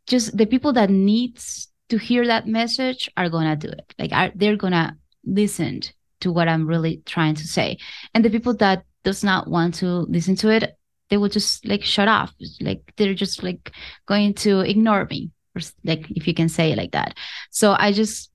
just 0.06 0.36
the 0.36 0.46
people 0.46 0.72
that 0.74 0.90
needs 0.90 1.68
to 1.88 1.98
hear 1.98 2.26
that 2.26 2.46
message 2.46 3.10
are 3.16 3.28
gonna 3.28 3.56
do 3.56 3.68
it. 3.68 3.94
Like 3.98 4.12
are, 4.12 4.32
they're 4.34 4.56
gonna 4.56 4.96
listen 5.24 5.82
to 6.20 6.32
what 6.32 6.48
I'm 6.48 6.66
really 6.66 7.02
trying 7.04 7.34
to 7.36 7.46
say. 7.46 7.78
And 8.14 8.24
the 8.24 8.30
people 8.30 8.54
that 8.56 8.84
does 9.04 9.22
not 9.22 9.48
want 9.48 9.74
to 9.76 9.86
listen 9.86 10.36
to 10.36 10.50
it, 10.50 10.76
they 11.10 11.16
will 11.16 11.28
just 11.28 11.66
like 11.66 11.84
shut 11.84 12.08
off. 12.08 12.32
Like 12.60 12.92
they're 12.96 13.14
just 13.14 13.42
like 13.42 13.72
going 14.06 14.34
to 14.34 14.60
ignore 14.60 15.04
me, 15.06 15.30
or 15.54 15.62
like 15.84 16.10
if 16.10 16.26
you 16.26 16.34
can 16.34 16.48
say 16.48 16.72
it 16.72 16.78
like 16.78 16.92
that. 16.92 17.16
So 17.50 17.76
I 17.78 17.92
just 17.92 18.30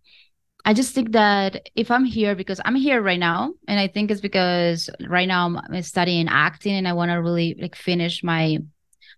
I 0.63 0.73
just 0.73 0.93
think 0.93 1.11
that 1.13 1.69
if 1.75 1.89
I'm 1.89 2.05
here 2.05 2.35
because 2.35 2.61
I'm 2.63 2.75
here 2.75 3.01
right 3.01 3.19
now, 3.19 3.53
and 3.67 3.79
I 3.79 3.87
think 3.87 4.11
it's 4.11 4.21
because 4.21 4.89
right 5.07 5.27
now 5.27 5.47
I'm 5.47 5.81
studying 5.81 6.27
acting 6.29 6.75
and 6.75 6.87
I 6.87 6.93
want 6.93 7.11
to 7.11 7.15
really 7.15 7.57
like 7.59 7.75
finish 7.75 8.23
my 8.23 8.59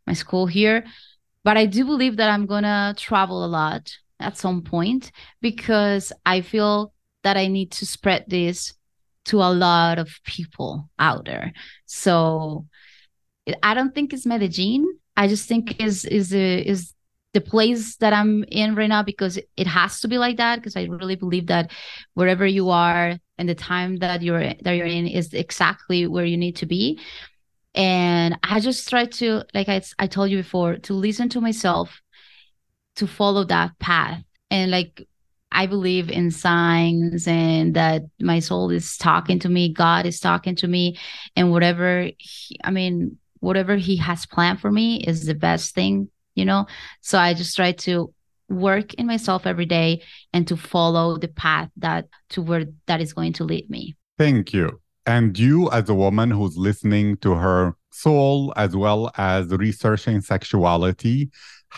my 0.07 0.13
school 0.13 0.48
here. 0.48 0.86
But 1.44 1.58
I 1.58 1.66
do 1.66 1.86
believe 1.86 2.18
that 2.18 2.30
I'm 2.30 2.46
gonna 2.46 2.94
travel 2.98 3.46
a 3.46 3.48
lot 3.48 3.92
at 4.20 4.38
some 4.38 4.62
point 4.62 5.12
because 5.42 6.14
I 6.26 6.42
feel 6.42 6.94
that 7.24 7.38
I 7.38 7.48
need 7.48 7.72
to 7.74 7.86
spread 7.86 8.26
this 8.28 8.74
to 9.26 9.38
a 9.42 9.52
lot 9.52 10.00
of 10.00 10.10
people 10.26 10.90
out 11.00 11.26
there. 11.26 11.54
So 11.86 12.68
I 13.62 13.74
don't 13.74 13.94
think 13.94 14.14
it's 14.14 14.26
Medellin. 14.26 14.86
I 15.16 15.28
just 15.28 15.48
think 15.48 15.82
is 15.82 16.06
is 16.06 16.34
a, 16.34 16.68
is 16.68 16.94
the 17.34 17.42
place 17.42 17.96
that 17.98 18.14
I'm 18.14 18.44
in 18.46 18.76
right 18.76 18.88
now 18.88 19.04
because 19.04 19.40
it 19.58 19.68
has 19.68 20.00
to 20.02 20.08
be 20.08 20.18
like 20.18 20.38
that 20.38 20.58
because 20.58 20.76
I 20.76 20.84
really 20.84 21.16
believe 21.16 21.48
that 21.48 21.72
wherever 22.14 22.46
you 22.46 22.70
are 22.70 23.18
and 23.38 23.50
the 23.50 23.56
time 23.56 23.98
that 23.98 24.22
you're 24.22 24.54
that 24.62 24.72
you're 24.74 24.86
in 24.86 25.08
is 25.08 25.34
exactly 25.34 26.08
where 26.08 26.26
you 26.26 26.38
need 26.38 26.58
to 26.58 26.66
be 26.66 27.00
and 27.75 28.38
I 28.44 28.60
just 28.60 28.89
try 28.89 29.06
to 29.06 29.44
like 29.53 29.70
I 29.70 29.82
I 30.00 30.08
told 30.08 30.30
you 30.30 30.38
before 30.38 30.77
to 30.77 30.94
listen 30.94 31.30
to 31.30 31.42
myself 31.42 32.01
to 32.96 33.08
follow 33.08 33.44
that 33.46 33.77
path 33.80 34.24
and 34.51 34.72
like 34.72 35.08
I 35.53 35.68
believe 35.68 36.10
in 36.10 36.32
signs 36.32 37.27
and 37.27 37.75
that 37.75 38.03
my 38.20 38.39
soul 38.39 38.72
is 38.72 38.98
talking 38.98 39.39
to 39.39 39.50
me, 39.50 39.72
God 39.72 40.08
is 40.08 40.20
talking 40.20 40.56
to 40.58 40.68
me, 40.68 40.98
and 41.36 41.51
whatever, 41.51 42.10
he, 42.18 42.60
I 42.63 42.72
mean, 42.72 43.20
whatever 43.39 43.75
He 43.75 43.98
has 43.98 44.25
planned 44.25 44.60
for 44.62 44.72
me 44.72 45.03
is 45.03 45.25
the 45.25 45.36
best 45.36 45.75
thing, 45.75 46.10
you 46.34 46.46
know? 46.46 46.65
So 47.01 47.20
I 47.20 47.36
just 47.36 47.56
try 47.56 47.74
to 47.74 48.12
work 48.50 48.96
in 48.96 49.06
myself 49.06 49.46
every 49.46 49.65
day 49.65 50.01
and 50.34 50.48
to 50.48 50.58
follow 50.58 51.18
the 51.18 51.27
path 51.27 51.70
that 51.77 52.08
to 52.30 52.42
where 52.42 52.65
that 52.88 53.01
is 53.01 53.13
going 53.13 53.34
to 53.34 53.44
lead 53.44 53.70
me. 53.70 53.96
Thank 54.18 54.53
you. 54.53 54.82
And 55.05 55.38
you, 55.38 55.69
as 55.72 55.89
a 55.89 55.93
woman 55.93 56.31
who's 56.31 56.57
listening 56.57 57.17
to 57.17 57.36
her 57.36 57.75
soul 57.91 58.53
as 58.55 58.75
well 58.75 59.12
as 59.17 59.48
researching 59.48 60.22
sexuality, 60.22 61.29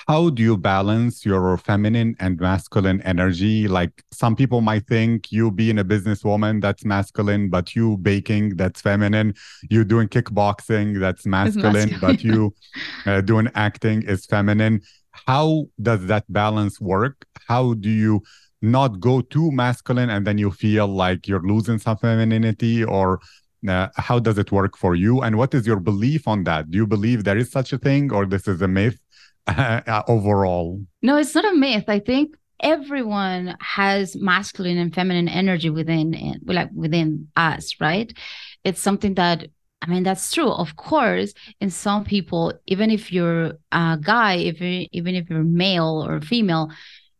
how 0.07 0.29
do 0.29 0.43
you 0.43 0.57
balance 0.57 1.25
your 1.25 1.57
feminine 1.57 2.15
and 2.19 2.39
masculine 2.39 3.01
energy? 3.01 3.67
Like 3.67 4.03
some 4.11 4.35
people 4.35 4.61
might 4.61 4.87
think 4.87 5.31
you 5.31 5.51
being 5.51 5.79
a 5.79 5.85
businesswoman, 5.85 6.61
that's 6.61 6.83
masculine, 6.83 7.49
but 7.49 7.75
you 7.75 7.97
baking, 7.97 8.57
that's 8.57 8.81
feminine. 8.81 9.33
You 9.69 9.85
doing 9.85 10.09
kickboxing, 10.09 10.99
that's 10.99 11.25
masculine, 11.25 11.73
masculine. 11.73 11.99
but 12.01 12.23
you 12.23 12.53
uh, 13.05 13.21
doing 13.21 13.49
acting 13.55 14.03
is 14.03 14.25
feminine. 14.25 14.81
How 15.11 15.67
does 15.81 16.05
that 16.07 16.25
balance 16.31 16.81
work? 16.81 17.25
How 17.47 17.73
do 17.73 17.89
you 17.89 18.21
not 18.61 18.99
go 18.99 19.21
too 19.21 19.51
masculine 19.51 20.09
and 20.09 20.25
then 20.25 20.37
you 20.37 20.51
feel 20.51 20.87
like 20.87 21.27
you're 21.27 21.41
losing 21.41 21.79
some 21.79 21.97
femininity 21.97 22.83
or 22.83 23.19
uh, 23.67 23.89
how 23.95 24.19
does 24.19 24.37
it 24.37 24.51
work 24.51 24.77
for 24.77 24.95
you? 24.95 25.21
And 25.21 25.37
what 25.37 25.53
is 25.53 25.65
your 25.65 25.79
belief 25.79 26.27
on 26.27 26.43
that? 26.43 26.69
Do 26.69 26.77
you 26.77 26.87
believe 26.87 27.23
there 27.23 27.37
is 27.37 27.51
such 27.51 27.73
a 27.73 27.77
thing 27.77 28.11
or 28.11 28.25
this 28.25 28.47
is 28.47 28.61
a 28.61 28.67
myth 28.67 28.99
uh, 29.47 30.03
overall? 30.07 30.81
No 31.01 31.17
it's 31.17 31.35
not 31.35 31.45
a 31.45 31.55
myth. 31.55 31.85
I 31.87 31.99
think 31.99 32.35
everyone 32.61 33.57
has 33.59 34.15
masculine 34.15 34.77
and 34.77 34.93
feminine 34.93 35.27
energy 35.27 35.69
within 35.69 36.39
like 36.45 36.69
within 36.73 37.27
us 37.35 37.75
right? 37.79 38.11
It's 38.63 38.81
something 38.81 39.15
that 39.15 39.47
I 39.81 39.87
mean, 39.87 40.01
that's 40.01 40.33
true. 40.33 40.49
Of 40.49 40.77
course, 40.77 41.33
in 41.61 41.69
some 41.69 42.05
people, 42.05 42.53
even 42.65 42.89
if 42.89 43.11
you're 43.11 43.53
a 43.71 43.99
guy, 44.01 44.35
if 44.35 44.59
even 44.61 45.13
if 45.13 45.29
you're 45.29 45.43
male 45.43 46.03
or 46.07 46.21
female, 46.21 46.71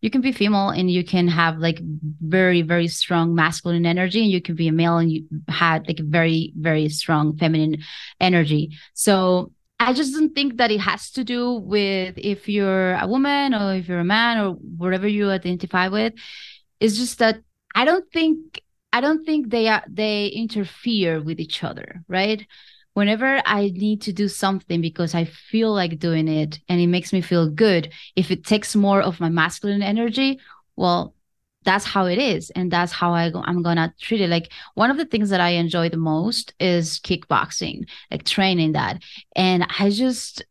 you 0.06 0.12
can 0.12 0.22
be 0.22 0.32
female 0.32 0.70
and 0.70 0.92
you 0.92 1.04
can 1.04 1.28
have 1.28 1.58
like 1.58 1.80
very 1.82 2.62
very 2.62 2.88
strong 2.88 3.34
masculine 3.34 3.88
energy 3.88 4.22
and 4.22 4.30
you 4.30 4.40
can 4.40 4.54
be 4.54 4.68
a 4.68 4.72
male 4.72 4.98
and 5.00 5.12
you 5.12 5.26
had 5.50 5.88
like 5.88 5.98
very 5.98 6.54
very 6.56 6.88
strong 6.90 7.36
feminine 7.38 7.78
energy. 8.22 8.70
So 8.94 9.52
i 9.80 9.92
just 9.92 10.14
don't 10.14 10.34
think 10.34 10.56
that 10.58 10.72
it 10.72 10.80
has 10.80 11.10
to 11.12 11.24
do 11.24 11.56
with 11.56 12.14
if 12.18 12.48
you're 12.48 12.94
a 12.94 13.08
woman 13.08 13.54
or 13.54 13.74
if 13.74 13.90
you're 13.90 14.06
a 14.08 14.14
man 14.20 14.38
or 14.38 14.52
whatever 14.84 15.08
you 15.08 15.32
identify 15.32 15.88
with. 15.88 16.14
It's 16.80 16.98
just 16.98 17.18
that 17.18 17.42
i 17.74 17.84
don't 17.84 18.08
think 18.14 18.62
i 18.94 19.02
don't 19.02 19.26
think 19.26 19.50
they 19.50 19.68
are 19.68 19.84
they 19.90 20.28
interfere 20.28 21.20
with 21.20 21.40
each 21.40 21.64
other 21.64 22.04
right 22.08 22.46
whenever 22.96 23.42
I 23.46 23.72
need 23.74 24.02
to 24.04 24.14
do 24.14 24.28
something 24.30 24.82
because 24.82 25.14
I 25.14 25.26
feel 25.26 25.74
like 25.74 26.00
doing 26.00 26.30
it 26.30 26.60
and 26.70 26.80
it 26.80 26.88
makes 26.88 27.12
me 27.14 27.22
feel 27.22 27.50
good, 27.50 27.92
if 28.16 28.32
it 28.32 28.46
takes 28.46 28.76
more 28.76 29.02
of 29.02 29.20
my 29.20 29.30
masculine 29.30 29.84
energy, 29.84 30.40
well, 30.78 31.14
that's 31.66 31.84
how 31.84 32.06
it 32.06 32.18
is. 32.18 32.52
And 32.52 32.72
that's 32.72 32.94
how 32.94 33.14
I 33.14 33.30
go, 33.32 33.44
I'm 33.46 33.62
going 33.62 33.76
to 33.76 33.94
treat 34.00 34.22
it. 34.22 34.30
Like 34.30 34.52
one 34.76 34.92
of 34.92 34.98
the 34.98 35.06
things 35.06 35.30
that 35.32 35.42
I 35.42 35.50
enjoy 35.50 35.90
the 35.90 35.98
most 35.98 36.54
is 36.58 37.00
kickboxing, 37.02 37.86
like 38.12 38.24
training 38.24 38.72
that. 38.74 39.02
And 39.36 39.68
I 39.78 39.90
just, 39.90 40.46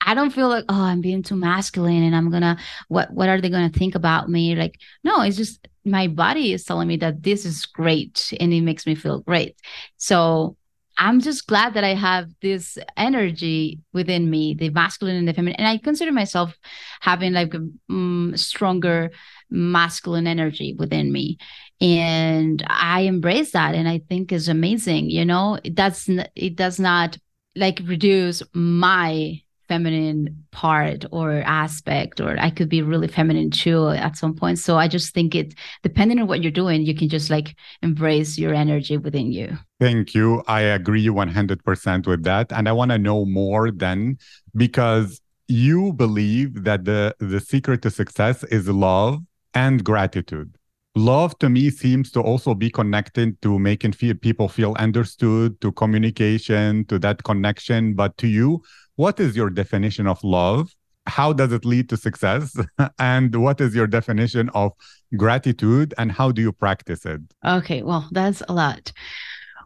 I 0.00 0.14
don't 0.14 0.30
feel 0.30 0.48
like, 0.48 0.64
oh, 0.70 0.82
I'm 0.82 1.02
being 1.02 1.22
too 1.22 1.36
masculine 1.36 2.02
and 2.02 2.16
I'm 2.16 2.30
gonna 2.30 2.56
what 2.88 3.12
what 3.12 3.28
are 3.28 3.38
they 3.38 3.50
gonna 3.50 3.68
think 3.68 3.94
about 3.94 4.30
me? 4.30 4.54
Like, 4.56 4.78
no, 5.04 5.20
it's 5.20 5.36
just 5.36 5.68
my 5.84 6.08
body 6.08 6.54
is 6.54 6.64
telling 6.64 6.88
me 6.88 6.96
that 6.96 7.22
this 7.22 7.44
is 7.44 7.66
great 7.66 8.32
and 8.40 8.50
it 8.50 8.62
makes 8.62 8.86
me 8.86 8.94
feel 8.94 9.20
great. 9.20 9.56
So 9.98 10.56
I'm 11.00 11.20
just 11.20 11.46
glad 11.46 11.72
that 11.74 11.82
I 11.82 11.94
have 11.94 12.28
this 12.42 12.76
energy 12.94 13.80
within 13.94 14.28
me, 14.28 14.52
the 14.52 14.68
masculine 14.68 15.16
and 15.16 15.26
the 15.26 15.32
feminine. 15.32 15.56
And 15.56 15.66
I 15.66 15.78
consider 15.78 16.12
myself 16.12 16.54
having 17.00 17.32
like 17.32 17.54
a 17.54 17.66
um, 17.88 18.34
stronger 18.36 19.10
masculine 19.48 20.26
energy 20.26 20.74
within 20.78 21.10
me. 21.10 21.38
And 21.80 22.62
I 22.66 23.00
embrace 23.02 23.52
that 23.52 23.74
and 23.74 23.88
I 23.88 24.02
think 24.10 24.30
is 24.30 24.48
amazing. 24.48 25.08
You 25.08 25.24
know, 25.24 25.58
does 25.72 26.06
it 26.36 26.54
does 26.54 26.78
not 26.78 27.16
like 27.56 27.80
reduce 27.86 28.42
my 28.52 29.40
feminine 29.70 30.20
part 30.50 31.04
or 31.12 31.28
aspect 31.46 32.20
or 32.20 32.30
i 32.40 32.50
could 32.50 32.68
be 32.68 32.82
really 32.82 33.06
feminine 33.06 33.50
too 33.50 33.88
at 34.06 34.16
some 34.16 34.34
point. 34.34 34.58
So 34.58 34.76
i 34.76 34.88
just 34.88 35.14
think 35.14 35.36
it 35.40 35.54
depending 35.84 36.18
on 36.20 36.26
what 36.26 36.42
you're 36.42 36.60
doing 36.62 36.82
you 36.82 36.94
can 37.00 37.08
just 37.08 37.30
like 37.30 37.54
embrace 37.80 38.36
your 38.36 38.52
energy 38.52 38.96
within 38.96 39.30
you. 39.30 39.56
Thank 39.78 40.12
you. 40.12 40.42
I 40.48 40.62
agree 40.78 41.06
100% 41.06 42.06
with 42.06 42.22
that. 42.24 42.46
And 42.50 42.68
i 42.68 42.72
want 42.72 42.90
to 42.90 42.98
know 42.98 43.24
more 43.24 43.70
then 43.70 44.18
because 44.64 45.20
you 45.46 45.92
believe 45.92 46.64
that 46.64 46.84
the 46.84 47.14
the 47.32 47.40
secret 47.40 47.82
to 47.82 47.90
success 47.90 48.42
is 48.56 48.68
love 48.68 49.20
and 49.54 49.84
gratitude. 49.84 50.50
Love 50.96 51.38
to 51.38 51.48
me 51.48 51.70
seems 51.70 52.10
to 52.10 52.20
also 52.20 52.54
be 52.54 52.70
connected 52.70 53.40
to 53.42 53.58
making 53.58 53.92
people 54.26 54.48
feel 54.48 54.74
understood 54.86 55.60
to 55.60 55.70
communication 55.82 56.84
to 56.86 56.98
that 56.98 57.22
connection. 57.22 57.94
But 57.94 58.18
to 58.18 58.26
you 58.26 58.62
what 59.00 59.18
is 59.18 59.34
your 59.34 59.48
definition 59.48 60.06
of 60.06 60.22
love? 60.22 60.76
How 61.06 61.32
does 61.32 61.52
it 61.52 61.64
lead 61.64 61.88
to 61.88 61.96
success? 61.96 62.54
and 62.98 63.34
what 63.34 63.58
is 63.58 63.74
your 63.74 63.86
definition 63.86 64.50
of 64.50 64.72
gratitude 65.16 65.94
and 65.96 66.12
how 66.12 66.30
do 66.30 66.42
you 66.42 66.52
practice 66.52 67.06
it? 67.06 67.22
Okay, 67.42 67.82
well, 67.82 68.06
that's 68.12 68.42
a 68.46 68.52
lot. 68.52 68.92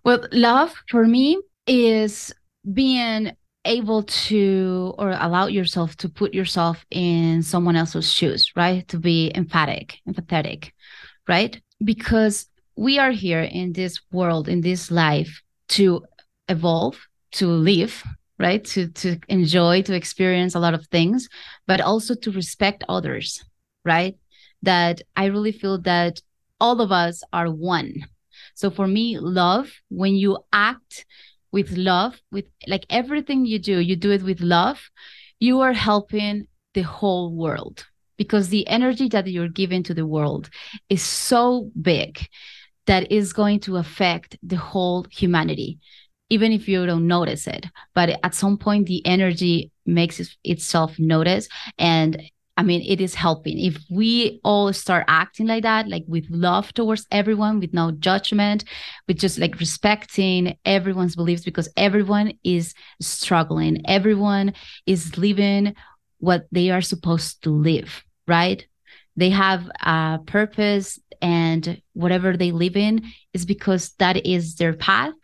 Well, 0.05 0.21
love 0.31 0.73
for 0.89 1.05
me 1.05 1.41
is 1.67 2.33
being 2.73 3.33
able 3.65 4.05
to 4.29 4.95
or 4.99 5.11
allow 5.11 5.47
yourself 5.49 5.97
to 5.97 6.09
put 6.09 6.33
yourself 6.33 6.87
in 6.93 7.43
someone 7.43 7.75
else's 7.75 8.13
shoes, 8.13 8.53
right? 8.55 8.87
To 8.87 9.01
be 9.01 9.33
emphatic, 9.35 9.99
empathetic, 10.09 10.71
right? 11.27 11.61
Because 11.83 12.47
we 12.77 13.01
are 13.01 13.11
here 13.11 13.43
in 13.43 13.73
this 13.73 13.99
world, 14.13 14.49
in 14.49 14.61
this 14.61 14.93
life 14.93 15.43
to 15.71 16.05
evolve, 16.49 16.97
to 17.33 17.49
live, 17.49 18.05
right? 18.39 18.65
To 18.65 18.89
to 18.89 19.19
enjoy 19.29 19.83
to 19.83 19.95
experience 19.95 20.55
a 20.55 20.61
lot 20.61 20.75
of 20.75 20.87
things 20.87 21.29
but 21.67 21.81
also 21.81 22.15
to 22.15 22.31
respect 22.33 22.85
others 22.89 23.45
right? 23.85 24.17
That 24.63 25.03
i 25.17 25.27
really 25.27 25.53
feel 25.53 25.81
that 25.83 26.21
all 26.61 26.81
of 26.81 26.91
us 26.93 27.23
are 27.33 27.51
one. 27.51 27.93
So 28.55 28.71
for 28.71 28.87
me 28.87 29.19
love 29.19 29.71
when 29.89 30.15
you 30.15 30.39
act 30.53 31.05
with 31.53 31.71
love 31.77 32.21
with 32.33 32.47
like 32.67 32.85
everything 32.91 33.47
you 33.47 33.59
do 33.59 33.79
you 33.79 33.95
do 33.95 34.11
it 34.11 34.23
with 34.23 34.41
love 34.41 34.91
you 35.39 35.61
are 35.61 35.73
helping 35.73 36.49
the 36.73 36.83
whole 36.83 37.33
world 37.33 37.87
because 38.17 38.49
the 38.49 38.67
energy 38.67 39.09
that 39.09 39.29
you're 39.29 39.49
giving 39.49 39.83
to 39.85 39.95
the 39.95 40.07
world 40.07 40.51
is 40.89 41.03
so 41.03 41.71
big 41.81 42.27
that 42.87 43.13
is 43.13 43.33
going 43.33 43.61
to 43.61 43.77
affect 43.77 44.37
the 44.43 44.57
whole 44.57 45.07
humanity 45.11 45.79
even 46.35 46.53
if 46.53 46.69
you 46.69 46.85
don't 46.85 47.07
notice 47.07 47.47
it. 47.47 47.67
But 47.95 48.19
at 48.23 48.35
some 48.35 48.59
point, 48.59 48.87
the 48.87 49.05
energy 49.07 49.71
makes 49.87 50.21
itself 50.43 50.99
notice. 50.99 51.49
And 51.79 52.21
I 52.57 52.63
mean, 52.63 52.83
it 52.83 53.01
is 53.01 53.15
helping. 53.15 53.59
If 53.59 53.79
we 53.91 54.41
all 54.45 54.73
start 54.73 55.05
acting 55.09 55.47
like 55.47 55.63
that, 55.63 55.89
like 55.89 56.05
with 56.07 56.27
love 56.31 56.73
towards 56.75 57.07
everyone, 57.11 57.61
with 57.61 57.73
no 57.73 57.93
judgment, 57.93 58.65
with 59.09 59.19
just 59.19 59.39
like 59.39 59.59
respecting 59.59 60.57
everyone's 60.65 61.17
beliefs, 61.17 61.45
because 61.45 61.69
everyone 61.77 62.35
is 62.45 62.75
struggling, 63.01 63.83
everyone 63.87 64.55
is 64.87 65.17
living 65.17 65.75
what 66.19 66.47
they 66.53 66.71
are 66.71 66.83
supposed 66.83 67.43
to 67.43 67.51
live, 67.51 68.05
right? 68.27 68.67
They 69.17 69.31
have 69.31 69.69
a 69.81 70.19
purpose, 70.27 70.99
and 71.23 71.81
whatever 71.93 72.37
they 72.37 72.53
live 72.53 72.77
in 72.77 73.05
is 73.33 73.47
because 73.47 73.93
that 73.99 74.27
is 74.27 74.57
their 74.57 74.75
path 74.75 75.15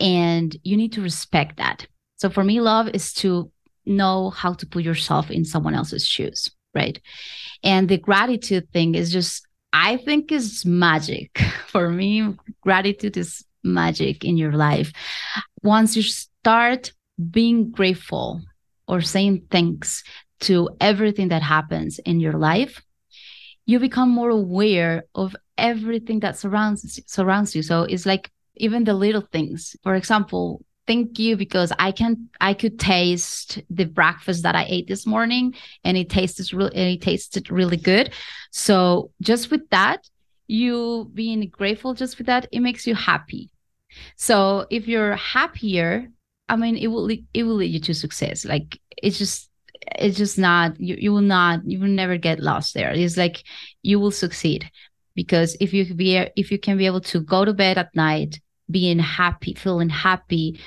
and 0.00 0.56
you 0.62 0.76
need 0.76 0.92
to 0.92 1.02
respect 1.02 1.58
that. 1.58 1.86
So 2.16 2.30
for 2.30 2.44
me 2.44 2.60
love 2.60 2.88
is 2.94 3.12
to 3.14 3.50
know 3.84 4.30
how 4.30 4.54
to 4.54 4.66
put 4.66 4.84
yourself 4.84 5.30
in 5.30 5.44
someone 5.44 5.74
else's 5.74 6.06
shoes 6.06 6.50
right? 6.74 7.00
And 7.62 7.88
the 7.88 7.98
gratitude 7.98 8.70
thing 8.72 8.94
is 8.94 9.12
just 9.12 9.46
i 9.72 9.96
think 9.98 10.32
is 10.32 10.64
magic. 10.64 11.38
For 11.66 11.90
me 11.90 12.36
gratitude 12.60 13.16
is 13.16 13.44
magic 13.62 14.24
in 14.24 14.36
your 14.36 14.52
life. 14.52 14.92
Once 15.62 15.96
you 15.96 16.02
start 16.02 16.92
being 17.30 17.70
grateful 17.70 18.40
or 18.88 19.00
saying 19.00 19.46
thanks 19.50 20.02
to 20.40 20.70
everything 20.80 21.28
that 21.28 21.42
happens 21.42 22.00
in 22.00 22.18
your 22.18 22.32
life, 22.32 22.82
you 23.66 23.78
become 23.78 24.08
more 24.10 24.30
aware 24.30 25.04
of 25.14 25.36
everything 25.58 26.20
that 26.20 26.38
surrounds 26.38 27.00
surrounds 27.06 27.54
you. 27.54 27.62
So 27.62 27.82
it's 27.82 28.06
like 28.06 28.30
even 28.56 28.84
the 28.84 28.94
little 28.94 29.20
things. 29.20 29.76
For 29.82 29.94
example, 29.94 30.64
thank 30.86 31.18
you 31.18 31.36
because 31.36 31.72
I 31.78 31.92
can 31.92 32.28
I 32.40 32.54
could 32.54 32.78
taste 32.78 33.60
the 33.70 33.84
breakfast 33.84 34.42
that 34.42 34.56
I 34.56 34.66
ate 34.68 34.88
this 34.88 35.06
morning 35.06 35.54
and 35.84 35.96
it 35.96 36.10
tastes 36.10 36.52
really 36.52 36.74
and 36.74 36.88
it 36.90 37.02
tasted 37.02 37.50
really 37.50 37.76
good. 37.76 38.12
So 38.50 39.12
just 39.20 39.50
with 39.50 39.68
that, 39.70 40.08
you 40.46 41.10
being 41.14 41.48
grateful 41.48 41.94
just 41.94 42.18
with 42.18 42.26
that, 42.26 42.48
it 42.50 42.60
makes 42.60 42.86
you 42.86 42.94
happy. 42.94 43.50
So 44.16 44.66
if 44.70 44.88
you're 44.88 45.16
happier, 45.16 46.08
I 46.48 46.56
mean 46.56 46.76
it 46.76 46.88
will 46.88 47.08
it 47.10 47.42
will 47.42 47.56
lead 47.56 47.72
you 47.72 47.80
to 47.80 47.94
success. 47.94 48.44
Like 48.44 48.80
it's 48.96 49.18
just 49.18 49.49
it's 49.98 50.16
just 50.16 50.38
not 50.38 50.78
you, 50.80 50.96
you 50.98 51.12
will 51.12 51.20
not 51.20 51.60
you 51.64 51.78
will 51.78 51.88
never 51.88 52.16
get 52.16 52.40
lost 52.40 52.74
there. 52.74 52.92
It's 52.92 53.16
like 53.16 53.42
you 53.82 53.98
will 53.98 54.10
succeed 54.10 54.70
because 55.14 55.56
if 55.60 55.72
you 55.72 55.94
be 55.94 56.16
if 56.36 56.50
you 56.50 56.58
can 56.58 56.78
be 56.78 56.86
able 56.86 57.00
to 57.02 57.20
go 57.20 57.44
to 57.44 57.52
bed 57.52 57.78
at 57.78 57.94
night 57.94 58.40
being 58.70 58.98
happy, 58.98 59.54
feeling 59.54 59.88
happy 59.88 60.60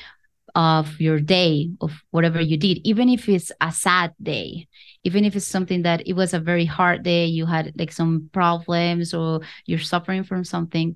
of 0.55 0.99
your 0.99 1.19
day, 1.19 1.71
of 1.81 1.91
whatever 2.11 2.39
you 2.39 2.57
did, 2.57 2.79
even 2.83 3.09
if 3.09 3.27
it's 3.27 3.51
a 3.61 3.71
sad 3.71 4.13
day, 4.21 4.67
even 5.03 5.25
if 5.25 5.35
it's 5.35 5.47
something 5.47 5.81
that 5.83 6.07
it 6.07 6.13
was 6.13 6.33
a 6.33 6.39
very 6.39 6.65
hard 6.65 7.03
day, 7.03 7.25
you 7.25 7.45
had 7.45 7.73
like 7.77 7.91
some 7.91 8.29
problems 8.31 9.13
or 9.13 9.41
you're 9.65 9.79
suffering 9.79 10.23
from 10.23 10.43
something. 10.43 10.95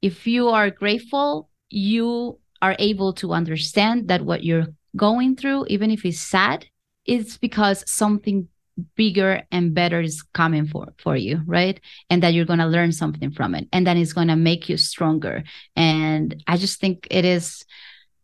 If 0.00 0.26
you 0.26 0.48
are 0.48 0.70
grateful, 0.70 1.50
you 1.68 2.38
are 2.62 2.76
able 2.78 3.12
to 3.14 3.32
understand 3.32 4.08
that 4.08 4.22
what 4.22 4.42
you're 4.42 4.68
going 4.96 5.36
through, 5.36 5.66
even 5.68 5.90
if 5.90 6.04
it's 6.04 6.20
sad, 6.20 6.66
it's 7.08 7.38
because 7.38 7.82
something 7.90 8.46
bigger 8.94 9.42
and 9.50 9.74
better 9.74 10.00
is 10.00 10.22
coming 10.34 10.64
for 10.64 10.86
for 10.98 11.16
you 11.16 11.40
right? 11.46 11.80
And 12.10 12.22
that 12.22 12.32
you're 12.34 12.44
going 12.44 12.60
to 12.60 12.66
learn 12.66 12.92
something 12.92 13.32
from 13.32 13.56
it 13.56 13.66
and 13.72 13.84
then 13.84 13.96
it's 13.96 14.12
going 14.12 14.28
to 14.28 14.36
make 14.36 14.68
you 14.68 14.76
stronger. 14.76 15.42
And 15.74 16.40
i 16.46 16.56
just 16.56 16.80
think 16.80 17.08
it 17.10 17.24
is 17.24 17.64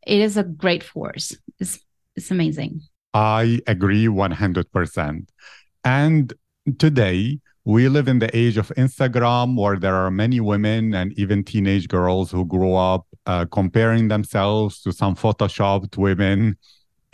it 0.06 0.20
is 0.20 0.36
a 0.36 0.44
great 0.44 0.84
force. 0.84 1.36
It's 1.58 1.80
it's 2.14 2.30
amazing. 2.30 2.82
I 3.14 3.60
agree 3.66 4.06
100% 4.06 5.26
and 5.84 6.32
today 6.78 7.40
we 7.64 7.88
live 7.88 8.08
in 8.08 8.18
the 8.18 8.36
age 8.36 8.58
of 8.58 8.68
Instagram 8.76 9.56
where 9.58 9.78
there 9.78 9.94
are 9.94 10.10
many 10.10 10.38
women 10.38 10.94
and 10.94 11.18
even 11.18 11.42
teenage 11.42 11.88
girls 11.88 12.30
who 12.30 12.44
grow 12.44 12.74
up 12.76 13.06
uh, 13.26 13.46
comparing 13.46 14.08
themselves 14.08 14.82
to 14.82 14.92
some 14.92 15.16
photoshopped 15.16 15.96
women 15.96 16.58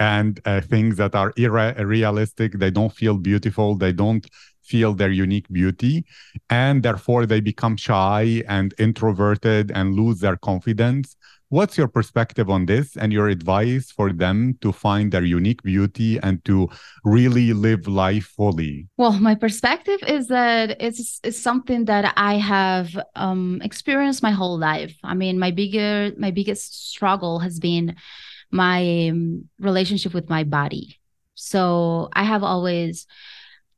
and 0.01 0.41
uh, 0.47 0.61
things 0.63 0.97
that 0.97 1.15
are 1.15 1.33
irrealistic. 1.37 2.55
They 2.55 2.71
don't 2.71 2.93
feel 2.93 3.19
beautiful. 3.19 3.77
They 3.77 3.93
don't 3.93 4.27
feel 4.65 4.95
their 4.95 5.11
unique 5.11 5.49
beauty. 5.51 6.05
And 6.49 6.83
therefore, 6.83 7.27
they 7.27 7.41
become 7.41 7.77
shy 7.77 8.43
and 8.49 8.75
introverted 8.79 9.71
and 9.73 9.95
lose 9.95 10.21
their 10.21 10.37
confidence. 10.37 11.17
What's 11.51 11.77
your 11.77 11.89
perspective 11.89 12.49
on 12.49 12.67
this 12.67 12.97
and 12.97 13.13
your 13.13 13.29
advice 13.29 13.91
for 13.91 14.13
them 14.13 14.57
to 14.61 14.71
find 14.71 15.11
their 15.11 15.25
unique 15.25 15.65
beauty 15.65 16.17
and 16.23 16.45
to 16.45 16.69
really 17.05 17.53
live 17.53 17.89
life 17.89 18.27
fully? 18.37 18.87
Well, 18.97 19.19
my 19.19 19.35
perspective 19.35 19.99
is 20.07 20.29
that 20.29 20.81
it's, 20.81 21.19
it's 21.25 21.41
something 21.41 21.87
that 21.87 22.13
I 22.17 22.35
have 22.35 22.97
um, 23.17 23.61
experienced 23.65 24.23
my 24.23 24.31
whole 24.31 24.59
life. 24.59 24.97
I 25.03 25.15
mean, 25.15 25.41
my 25.41 25.51
bigger 25.51 26.13
my 26.17 26.31
biggest 26.31 26.89
struggle 26.89 27.41
has 27.41 27.59
been 27.59 27.97
my 28.51 29.09
um, 29.09 29.49
relationship 29.59 30.15
with 30.15 30.29
my 30.29 30.45
body. 30.45 30.99
So 31.35 32.09
I 32.13 32.25
have 32.25 32.43
always 32.43 33.07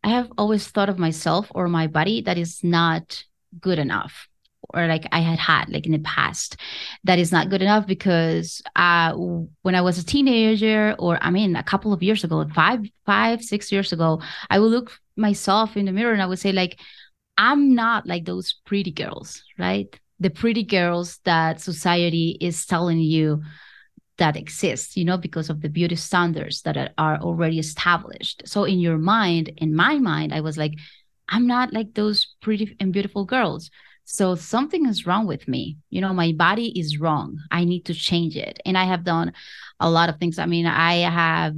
I 0.04 0.08
have 0.08 0.32
always 0.36 0.66
thought 0.66 0.88
of 0.88 0.98
myself 0.98 1.46
or 1.54 1.68
my 1.68 1.86
body 1.86 2.22
that 2.22 2.38
is 2.38 2.64
not 2.64 3.22
good 3.60 3.78
enough 3.78 4.28
or 4.74 4.86
like 4.86 5.06
I 5.12 5.20
had 5.20 5.38
had 5.38 5.68
like 5.68 5.86
in 5.86 5.92
the 5.92 5.98
past 6.00 6.56
that 7.04 7.18
is 7.18 7.32
not 7.32 7.50
good 7.50 7.62
enough 7.62 7.86
because 7.86 8.62
uh 8.76 9.12
when 9.12 9.74
I 9.74 9.80
was 9.80 9.98
a 9.98 10.04
teenager 10.04 10.94
or 10.98 11.18
I 11.20 11.30
mean 11.30 11.56
a 11.56 11.62
couple 11.62 11.92
of 11.92 12.02
years 12.02 12.24
ago 12.24 12.46
five 12.54 12.80
five 13.06 13.42
six 13.42 13.70
years 13.70 13.92
ago 13.92 14.20
I 14.50 14.58
would 14.58 14.70
look 14.70 14.98
myself 15.16 15.76
in 15.76 15.86
the 15.86 15.92
mirror 15.92 16.12
and 16.12 16.22
I 16.22 16.26
would 16.26 16.38
say 16.38 16.52
like 16.52 16.80
I'm 17.36 17.74
not 17.74 18.06
like 18.06 18.24
those 18.24 18.54
pretty 18.64 18.92
girls 18.92 19.42
right 19.58 19.88
the 20.20 20.30
pretty 20.30 20.62
girls 20.62 21.18
that 21.24 21.60
society 21.60 22.38
is 22.40 22.64
telling 22.66 22.98
you 22.98 23.42
that 24.22 24.36
exists, 24.36 24.96
you 24.96 25.04
know, 25.04 25.16
because 25.18 25.50
of 25.50 25.62
the 25.62 25.68
beauty 25.68 25.96
standards 25.96 26.62
that 26.62 26.92
are, 26.96 27.18
already 27.18 27.58
established. 27.58 28.42
So 28.46 28.62
in 28.62 28.78
your 28.78 28.96
mind, 28.96 29.48
in 29.56 29.74
my 29.74 29.98
mind, 29.98 30.32
I 30.32 30.40
was 30.40 30.56
like, 30.56 30.74
I'm 31.28 31.48
not 31.48 31.72
like 31.72 31.94
those 31.94 32.28
pretty 32.40 32.76
and 32.78 32.92
beautiful 32.92 33.24
girls. 33.24 33.68
So 34.04 34.36
something 34.36 34.86
is 34.86 35.06
wrong 35.08 35.26
with 35.26 35.48
me. 35.48 35.76
You 35.90 36.02
know, 36.02 36.14
my 36.14 36.30
body 36.30 36.68
is 36.78 37.00
wrong. 37.00 37.36
I 37.50 37.64
need 37.64 37.86
to 37.86 37.94
change 37.94 38.36
it. 38.36 38.60
And 38.64 38.78
I 38.78 38.84
have 38.84 39.02
done 39.02 39.32
a 39.80 39.90
lot 39.90 40.08
of 40.08 40.18
things. 40.18 40.38
I 40.38 40.46
mean, 40.46 40.66
I 40.66 40.98
have 40.98 41.56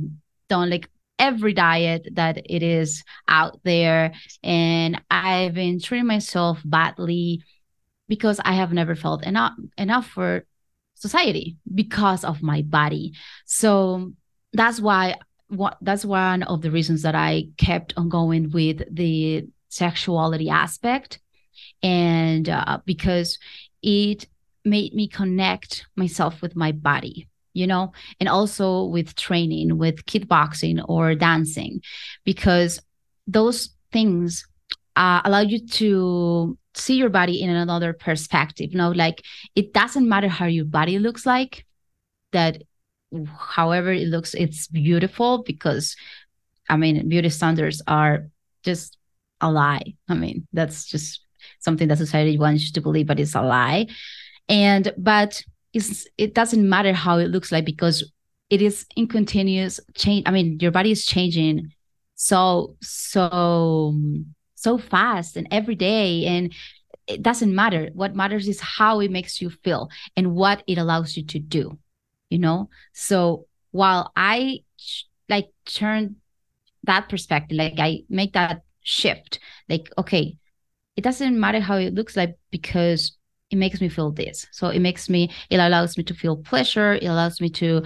done 0.48 0.70
like 0.70 0.88
every 1.18 1.53
diet 1.53 2.09
that 2.12 2.38
it 2.46 2.62
is 2.62 3.05
out 3.29 3.61
there. 3.62 4.14
And 4.42 5.03
I've 5.11 5.53
been 5.53 5.81
treating 5.81 6.07
myself 6.07 6.62
badly 6.64 7.42
because 8.09 8.40
I 8.42 8.55
have 8.55 8.72
never 8.72 8.94
felt 8.94 9.22
enough 9.27 9.53
enough 9.77 10.07
for 10.07 10.46
society 10.94 11.57
because 11.74 12.24
of 12.24 12.42
my 12.42 12.62
body. 12.62 13.12
So 13.46 14.12
that's 14.52 14.80
why 14.80 15.16
what 15.48 15.76
that's 15.83 16.04
one 16.04 16.42
of 16.44 16.62
the 16.62 16.70
reasons 16.70 17.02
that 17.02 17.14
I 17.14 17.48
kept 17.57 17.94
on 17.96 18.09
going 18.09 18.50
with 18.50 18.83
the 18.90 19.46
sexuality 19.68 20.48
aspect 20.48 21.18
and 21.83 22.48
uh, 22.48 22.78
because 22.85 23.38
it 23.83 24.26
made 24.64 24.94
me 24.94 25.09
connect 25.09 25.87
myself 25.96 26.40
with 26.40 26.57
my 26.57 26.72
body 26.72 27.28
you 27.52 27.66
know 27.66 27.92
and 28.20 28.28
also 28.28 28.85
with 28.85 29.14
training 29.14 29.76
with 29.76 30.07
kickboxing 30.07 30.83
or 30.88 31.14
dancing 31.14 31.80
because 32.24 32.80
those 33.26 33.70
things 33.92 34.46
uh, 34.96 35.20
allow 35.24 35.40
you 35.40 35.66
to 35.66 36.57
see 36.74 36.96
your 36.96 37.08
body 37.10 37.40
in 37.40 37.50
another 37.50 37.92
perspective 37.92 38.72
you 38.72 38.78
know 38.78 38.90
like 38.90 39.22
it 39.54 39.72
doesn't 39.72 40.08
matter 40.08 40.28
how 40.28 40.46
your 40.46 40.64
body 40.64 40.98
looks 40.98 41.24
like 41.24 41.64
that 42.32 42.62
however 43.37 43.92
it 43.92 44.08
looks 44.08 44.34
it's 44.34 44.66
beautiful 44.66 45.42
because 45.44 45.96
i 46.68 46.76
mean 46.76 47.08
beauty 47.08 47.28
standards 47.28 47.80
are 47.87 48.26
just 48.64 48.98
a 49.40 49.50
lie. 49.50 49.94
I 50.08 50.14
mean 50.14 50.46
that's 50.52 50.87
just 50.87 51.20
something 51.60 51.88
that 51.88 51.98
society 51.98 52.38
wants 52.38 52.64
you 52.64 52.72
to 52.72 52.80
believe 52.80 53.06
but 53.06 53.20
it's 53.20 53.34
a 53.34 53.42
lie. 53.42 53.87
And 54.48 54.92
but 54.96 55.42
it's 55.72 56.06
it 56.18 56.34
doesn't 56.34 56.68
matter 56.68 56.92
how 56.92 57.18
it 57.18 57.28
looks 57.28 57.52
like 57.52 57.64
because 57.64 58.10
it 58.50 58.62
is 58.62 58.87
in 58.94 59.08
continuous 59.08 59.80
change 59.94 60.22
i 60.26 60.30
mean 60.30 60.58
your 60.60 60.70
body 60.70 60.90
is 60.90 61.04
changing 61.04 61.72
so 62.14 62.76
so 62.80 63.94
so 64.64 64.79
fast 64.79 65.37
and 65.37 65.46
every 65.50 65.77
day 65.77 66.27
and 66.27 66.53
it 67.07 67.22
doesn't 67.22 67.55
matter. 67.55 67.90
What 67.94 68.16
matters 68.16 68.48
is 68.48 68.61
how 68.61 69.00
it 69.00 69.11
makes 69.11 69.40
you 69.40 69.50
feel 69.50 69.90
and 70.16 70.35
what 70.35 70.62
it 70.66 70.79
allows 70.79 71.16
you 71.16 71.24
to 71.27 71.38
do 71.38 71.79
you 72.31 72.38
know? 72.38 72.68
So 72.92 73.46
while 73.74 74.12
i 74.14 74.61
like 75.29 75.48
turn 75.66 76.16
that 76.85 77.09
perspective 77.09 77.59
like 77.59 77.74
i 77.79 77.98
make 78.09 78.33
that 78.35 78.62
shift 78.83 79.40
like 79.68 79.90
okay 79.98 80.37
it 80.96 81.03
doesn't 81.03 81.38
matter 81.40 81.59
how 81.59 81.77
it 81.77 81.92
looks 81.92 82.16
like 82.16 82.37
because 82.53 83.16
it 83.54 83.58
makes 83.58 83.80
me 83.80 83.88
feel 83.88 84.10
this. 84.10 84.46
So 84.50 84.68
it 84.68 84.80
makes 84.80 85.08
me 85.08 85.30
it 85.48 85.58
allows 85.58 85.96
me 85.96 86.02
to 86.04 86.14
feel 86.14 86.36
pleasure. 86.36 86.94
It 86.94 87.04
allows 87.04 87.40
me 87.40 87.48
to 87.50 87.82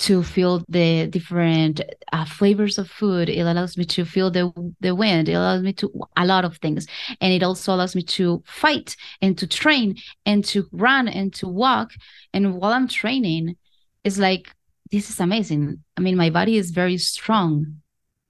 to 0.00 0.22
feel 0.24 0.64
the 0.68 1.06
different 1.06 1.80
uh, 2.12 2.24
flavors 2.24 2.76
of 2.76 2.90
food. 2.90 3.28
It 3.28 3.42
allows 3.42 3.78
me 3.78 3.84
to 3.84 4.04
feel 4.04 4.32
the 4.32 4.52
the 4.80 4.96
wind. 4.96 5.28
It 5.28 5.34
allows 5.34 5.62
me 5.62 5.72
to 5.74 5.86
a 6.16 6.26
lot 6.26 6.44
of 6.44 6.56
things. 6.56 6.88
And 7.20 7.32
it 7.32 7.44
also 7.44 7.72
allows 7.72 7.94
me 7.94 8.02
to 8.18 8.42
fight 8.46 8.96
and 9.20 9.38
to 9.38 9.46
train 9.46 9.96
and 10.26 10.44
to 10.46 10.66
run 10.72 11.06
and 11.06 11.32
to 11.34 11.46
walk. 11.46 11.92
And 12.34 12.54
while 12.56 12.72
i'm 12.72 12.88
training 12.88 13.56
it's 14.04 14.18
like 14.18 14.52
this 14.90 15.08
is 15.08 15.20
amazing. 15.20 15.84
I 15.96 16.00
mean 16.00 16.16
my 16.16 16.30
body 16.30 16.56
is 16.56 16.72
very 16.72 16.98
strong. 16.98 17.80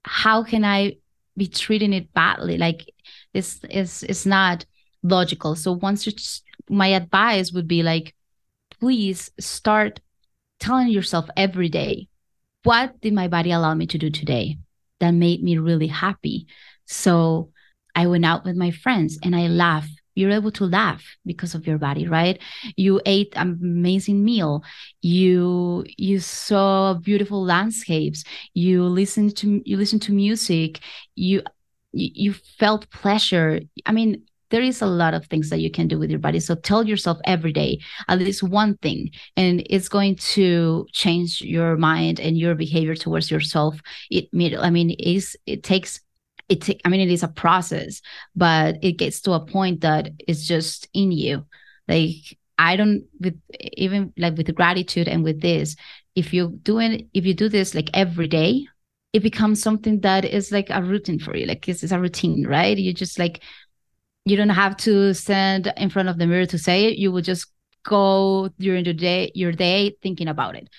How 0.05 0.43
can 0.43 0.63
i 0.63 0.97
be 1.35 1.47
treating 1.47 1.93
it 1.93 2.13
badly? 2.13 2.57
Like 2.57 2.85
this 3.33 3.59
is 3.69 4.03
it's 4.03 4.25
not 4.27 4.65
logical. 5.03 5.55
So 5.55 5.73
once 5.73 6.05
you 6.07 6.13
my 6.69 6.87
advice 6.87 7.51
would 7.51 7.67
be 7.67 7.83
like, 7.83 8.15
please 8.79 9.31
start 9.39 9.99
telling 10.59 10.89
yourself 10.89 11.29
every 11.35 11.69
day, 11.69 12.07
what 12.63 12.99
did 13.01 13.13
my 13.13 13.27
body 13.27 13.51
allow 13.51 13.73
me 13.73 13.87
to 13.87 13.97
do 13.97 14.09
today 14.09 14.57
that 14.99 15.11
made 15.11 15.43
me 15.43 15.57
really 15.57 15.87
happy? 15.87 16.47
So 16.85 17.51
I 17.95 18.07
went 18.07 18.25
out 18.25 18.45
with 18.45 18.55
my 18.55 18.71
friends 18.71 19.19
and 19.23 19.35
I 19.35 19.47
laughed 19.47 20.03
you're 20.15 20.31
able 20.31 20.51
to 20.51 20.65
laugh 20.65 21.03
because 21.25 21.55
of 21.55 21.65
your 21.65 21.77
body 21.77 22.07
right? 22.07 22.39
You 22.75 23.01
ate 23.05 23.33
an 23.35 23.59
amazing 23.61 24.23
meal. 24.23 24.63
You 25.01 25.85
you 25.97 26.19
saw 26.19 26.93
beautiful 26.93 27.43
landscapes. 27.43 28.23
You 28.53 28.83
listened 28.83 29.35
to 29.37 29.61
you 29.65 29.77
listened 29.77 30.03
to 30.03 30.13
music. 30.13 30.79
You 31.15 31.41
you 31.93 32.33
felt 32.33 32.89
pleasure. 32.91 33.61
I 33.85 33.91
mean 33.91 34.23
there 34.53 34.61
is 34.61 34.83
a 34.83 34.85
lot 34.85 35.15
of 35.15 35.25
things 35.25 35.49
that 35.49 35.61
you 35.61 35.71
can 35.71 35.87
do 35.87 35.97
with 35.97 36.11
your 36.11 36.19
body. 36.19 36.39
So 36.39 36.53
tell 36.53 36.85
yourself 36.85 37.17
every 37.25 37.51
day 37.51 37.79
at 38.07 38.19
least 38.19 38.43
one 38.43 38.77
thing 38.77 39.09
and 39.35 39.65
it's 39.67 39.89
going 39.89 40.15
to 40.35 40.85
change 40.91 41.41
your 41.41 41.75
mind 41.75 42.19
and 42.19 42.37
your 42.37 42.53
behavior 42.53 42.93
towards 42.93 43.31
yourself. 43.31 43.81
It 44.11 44.29
i 44.61 44.69
mean 44.69 44.91
it 44.91 45.01
is 45.01 45.35
it 45.47 45.63
takes 45.63 45.99
it 46.49 46.61
t- 46.61 46.79
i 46.85 46.89
mean 46.89 47.01
it 47.01 47.09
is 47.09 47.23
a 47.23 47.27
process 47.29 47.99
but 48.35 48.77
it 48.83 48.93
gets 48.93 49.21
to 49.21 49.31
a 49.31 49.43
point 49.43 49.81
that 49.81 50.09
it's 50.19 50.45
just 50.45 50.87
in 50.93 51.11
you. 51.11 51.45
Like 51.87 52.37
i 52.59 52.75
don't 52.75 53.05
with 53.19 53.41
even 53.59 54.13
like 54.17 54.37
with 54.37 54.53
gratitude 54.53 55.07
and 55.07 55.23
with 55.23 55.41
this 55.41 55.75
if 56.15 56.31
you 56.31 56.59
doing 56.61 57.09
if 57.15 57.25
you 57.25 57.33
do 57.33 57.49
this 57.49 57.73
like 57.73 57.89
every 57.95 58.27
day 58.27 58.67
it 59.13 59.21
becomes 59.21 59.61
something 59.61 59.99
that 60.01 60.25
is 60.25 60.51
like 60.51 60.71
a 60.71 60.81
routine 60.81 61.19
for 61.19 61.35
you. 61.37 61.45
Like 61.45 61.69
it's, 61.69 61.83
it's 61.83 61.91
a 61.91 61.99
routine 61.99 62.47
right? 62.47 62.75
You 62.75 62.93
just 62.93 63.19
like 63.19 63.41
you 64.25 64.37
don't 64.37 64.49
have 64.49 64.77
to 64.77 65.13
stand 65.13 65.71
in 65.77 65.89
front 65.89 66.09
of 66.09 66.17
the 66.17 66.27
mirror 66.27 66.45
to 66.45 66.57
say 66.57 66.85
it. 66.85 66.97
You 66.97 67.11
will 67.11 67.21
just 67.21 67.47
go 67.83 68.49
during 68.59 68.85
the 68.85 68.93
day 68.93 69.31
your 69.35 69.51
day 69.51 69.95
thinking 70.01 70.27
about 70.27 70.55
it. 70.55 70.69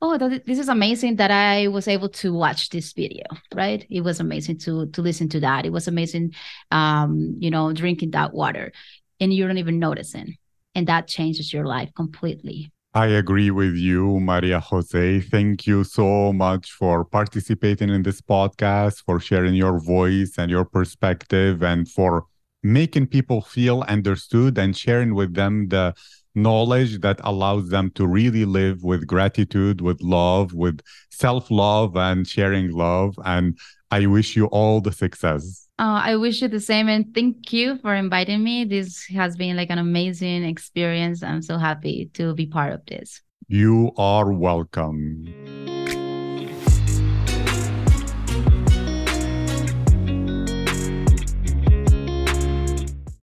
Oh 0.00 0.16
this 0.16 0.60
is 0.60 0.68
amazing 0.68 1.16
that 1.16 1.32
i 1.32 1.66
was 1.66 1.88
able 1.88 2.08
to 2.08 2.32
watch 2.32 2.68
this 2.68 2.92
video 2.92 3.24
right? 3.52 3.84
It 3.90 4.02
was 4.02 4.20
amazing 4.20 4.58
to 4.58 4.86
to 4.86 5.02
listen 5.02 5.28
to 5.30 5.40
that. 5.40 5.66
It 5.66 5.72
was 5.72 5.88
amazing 5.88 6.34
um 6.70 7.36
you 7.38 7.50
know 7.50 7.72
drinking 7.72 8.12
that 8.12 8.32
water 8.32 8.72
and 9.20 9.32
you 9.32 9.46
don't 9.46 9.58
even 9.58 9.78
noticing 9.78 10.36
and 10.74 10.86
that 10.86 11.08
changes 11.08 11.52
your 11.52 11.66
life 11.66 11.90
completely. 11.94 12.70
I 12.94 13.06
agree 13.06 13.50
with 13.50 13.74
you, 13.74 14.18
Maria 14.18 14.60
Jose. 14.60 15.20
Thank 15.20 15.66
you 15.66 15.84
so 15.84 16.32
much 16.32 16.72
for 16.72 17.04
participating 17.04 17.90
in 17.90 18.02
this 18.02 18.20
podcast, 18.20 19.04
for 19.04 19.20
sharing 19.20 19.54
your 19.54 19.78
voice 19.78 20.38
and 20.38 20.50
your 20.50 20.64
perspective, 20.64 21.62
and 21.62 21.88
for 21.88 22.26
making 22.62 23.06
people 23.06 23.40
feel 23.42 23.82
understood 23.88 24.58
and 24.58 24.76
sharing 24.76 25.14
with 25.14 25.34
them 25.34 25.68
the 25.68 25.94
knowledge 26.34 27.00
that 27.00 27.20
allows 27.24 27.68
them 27.68 27.90
to 27.92 28.06
really 28.06 28.44
live 28.44 28.82
with 28.82 29.06
gratitude, 29.06 29.80
with 29.80 30.00
love, 30.00 30.54
with 30.54 30.80
self 31.10 31.50
love, 31.50 31.96
and 31.96 32.26
sharing 32.26 32.70
love. 32.70 33.14
And 33.24 33.58
I 33.90 34.06
wish 34.06 34.36
you 34.36 34.46
all 34.46 34.80
the 34.80 34.92
success. 34.92 35.68
Uh, 35.78 36.00
I 36.02 36.16
wish 36.16 36.42
you 36.42 36.48
the 36.48 36.60
same. 36.60 36.88
And 36.88 37.14
thank 37.14 37.52
you 37.52 37.78
for 37.78 37.94
inviting 37.94 38.42
me. 38.42 38.64
This 38.64 39.06
has 39.06 39.36
been 39.36 39.56
like 39.56 39.70
an 39.70 39.78
amazing 39.78 40.44
experience. 40.44 41.22
I'm 41.22 41.42
so 41.42 41.56
happy 41.56 42.10
to 42.14 42.34
be 42.34 42.46
part 42.46 42.72
of 42.72 42.84
this. 42.86 43.22
You 43.48 43.92
are 43.96 44.32
welcome. 44.32 45.67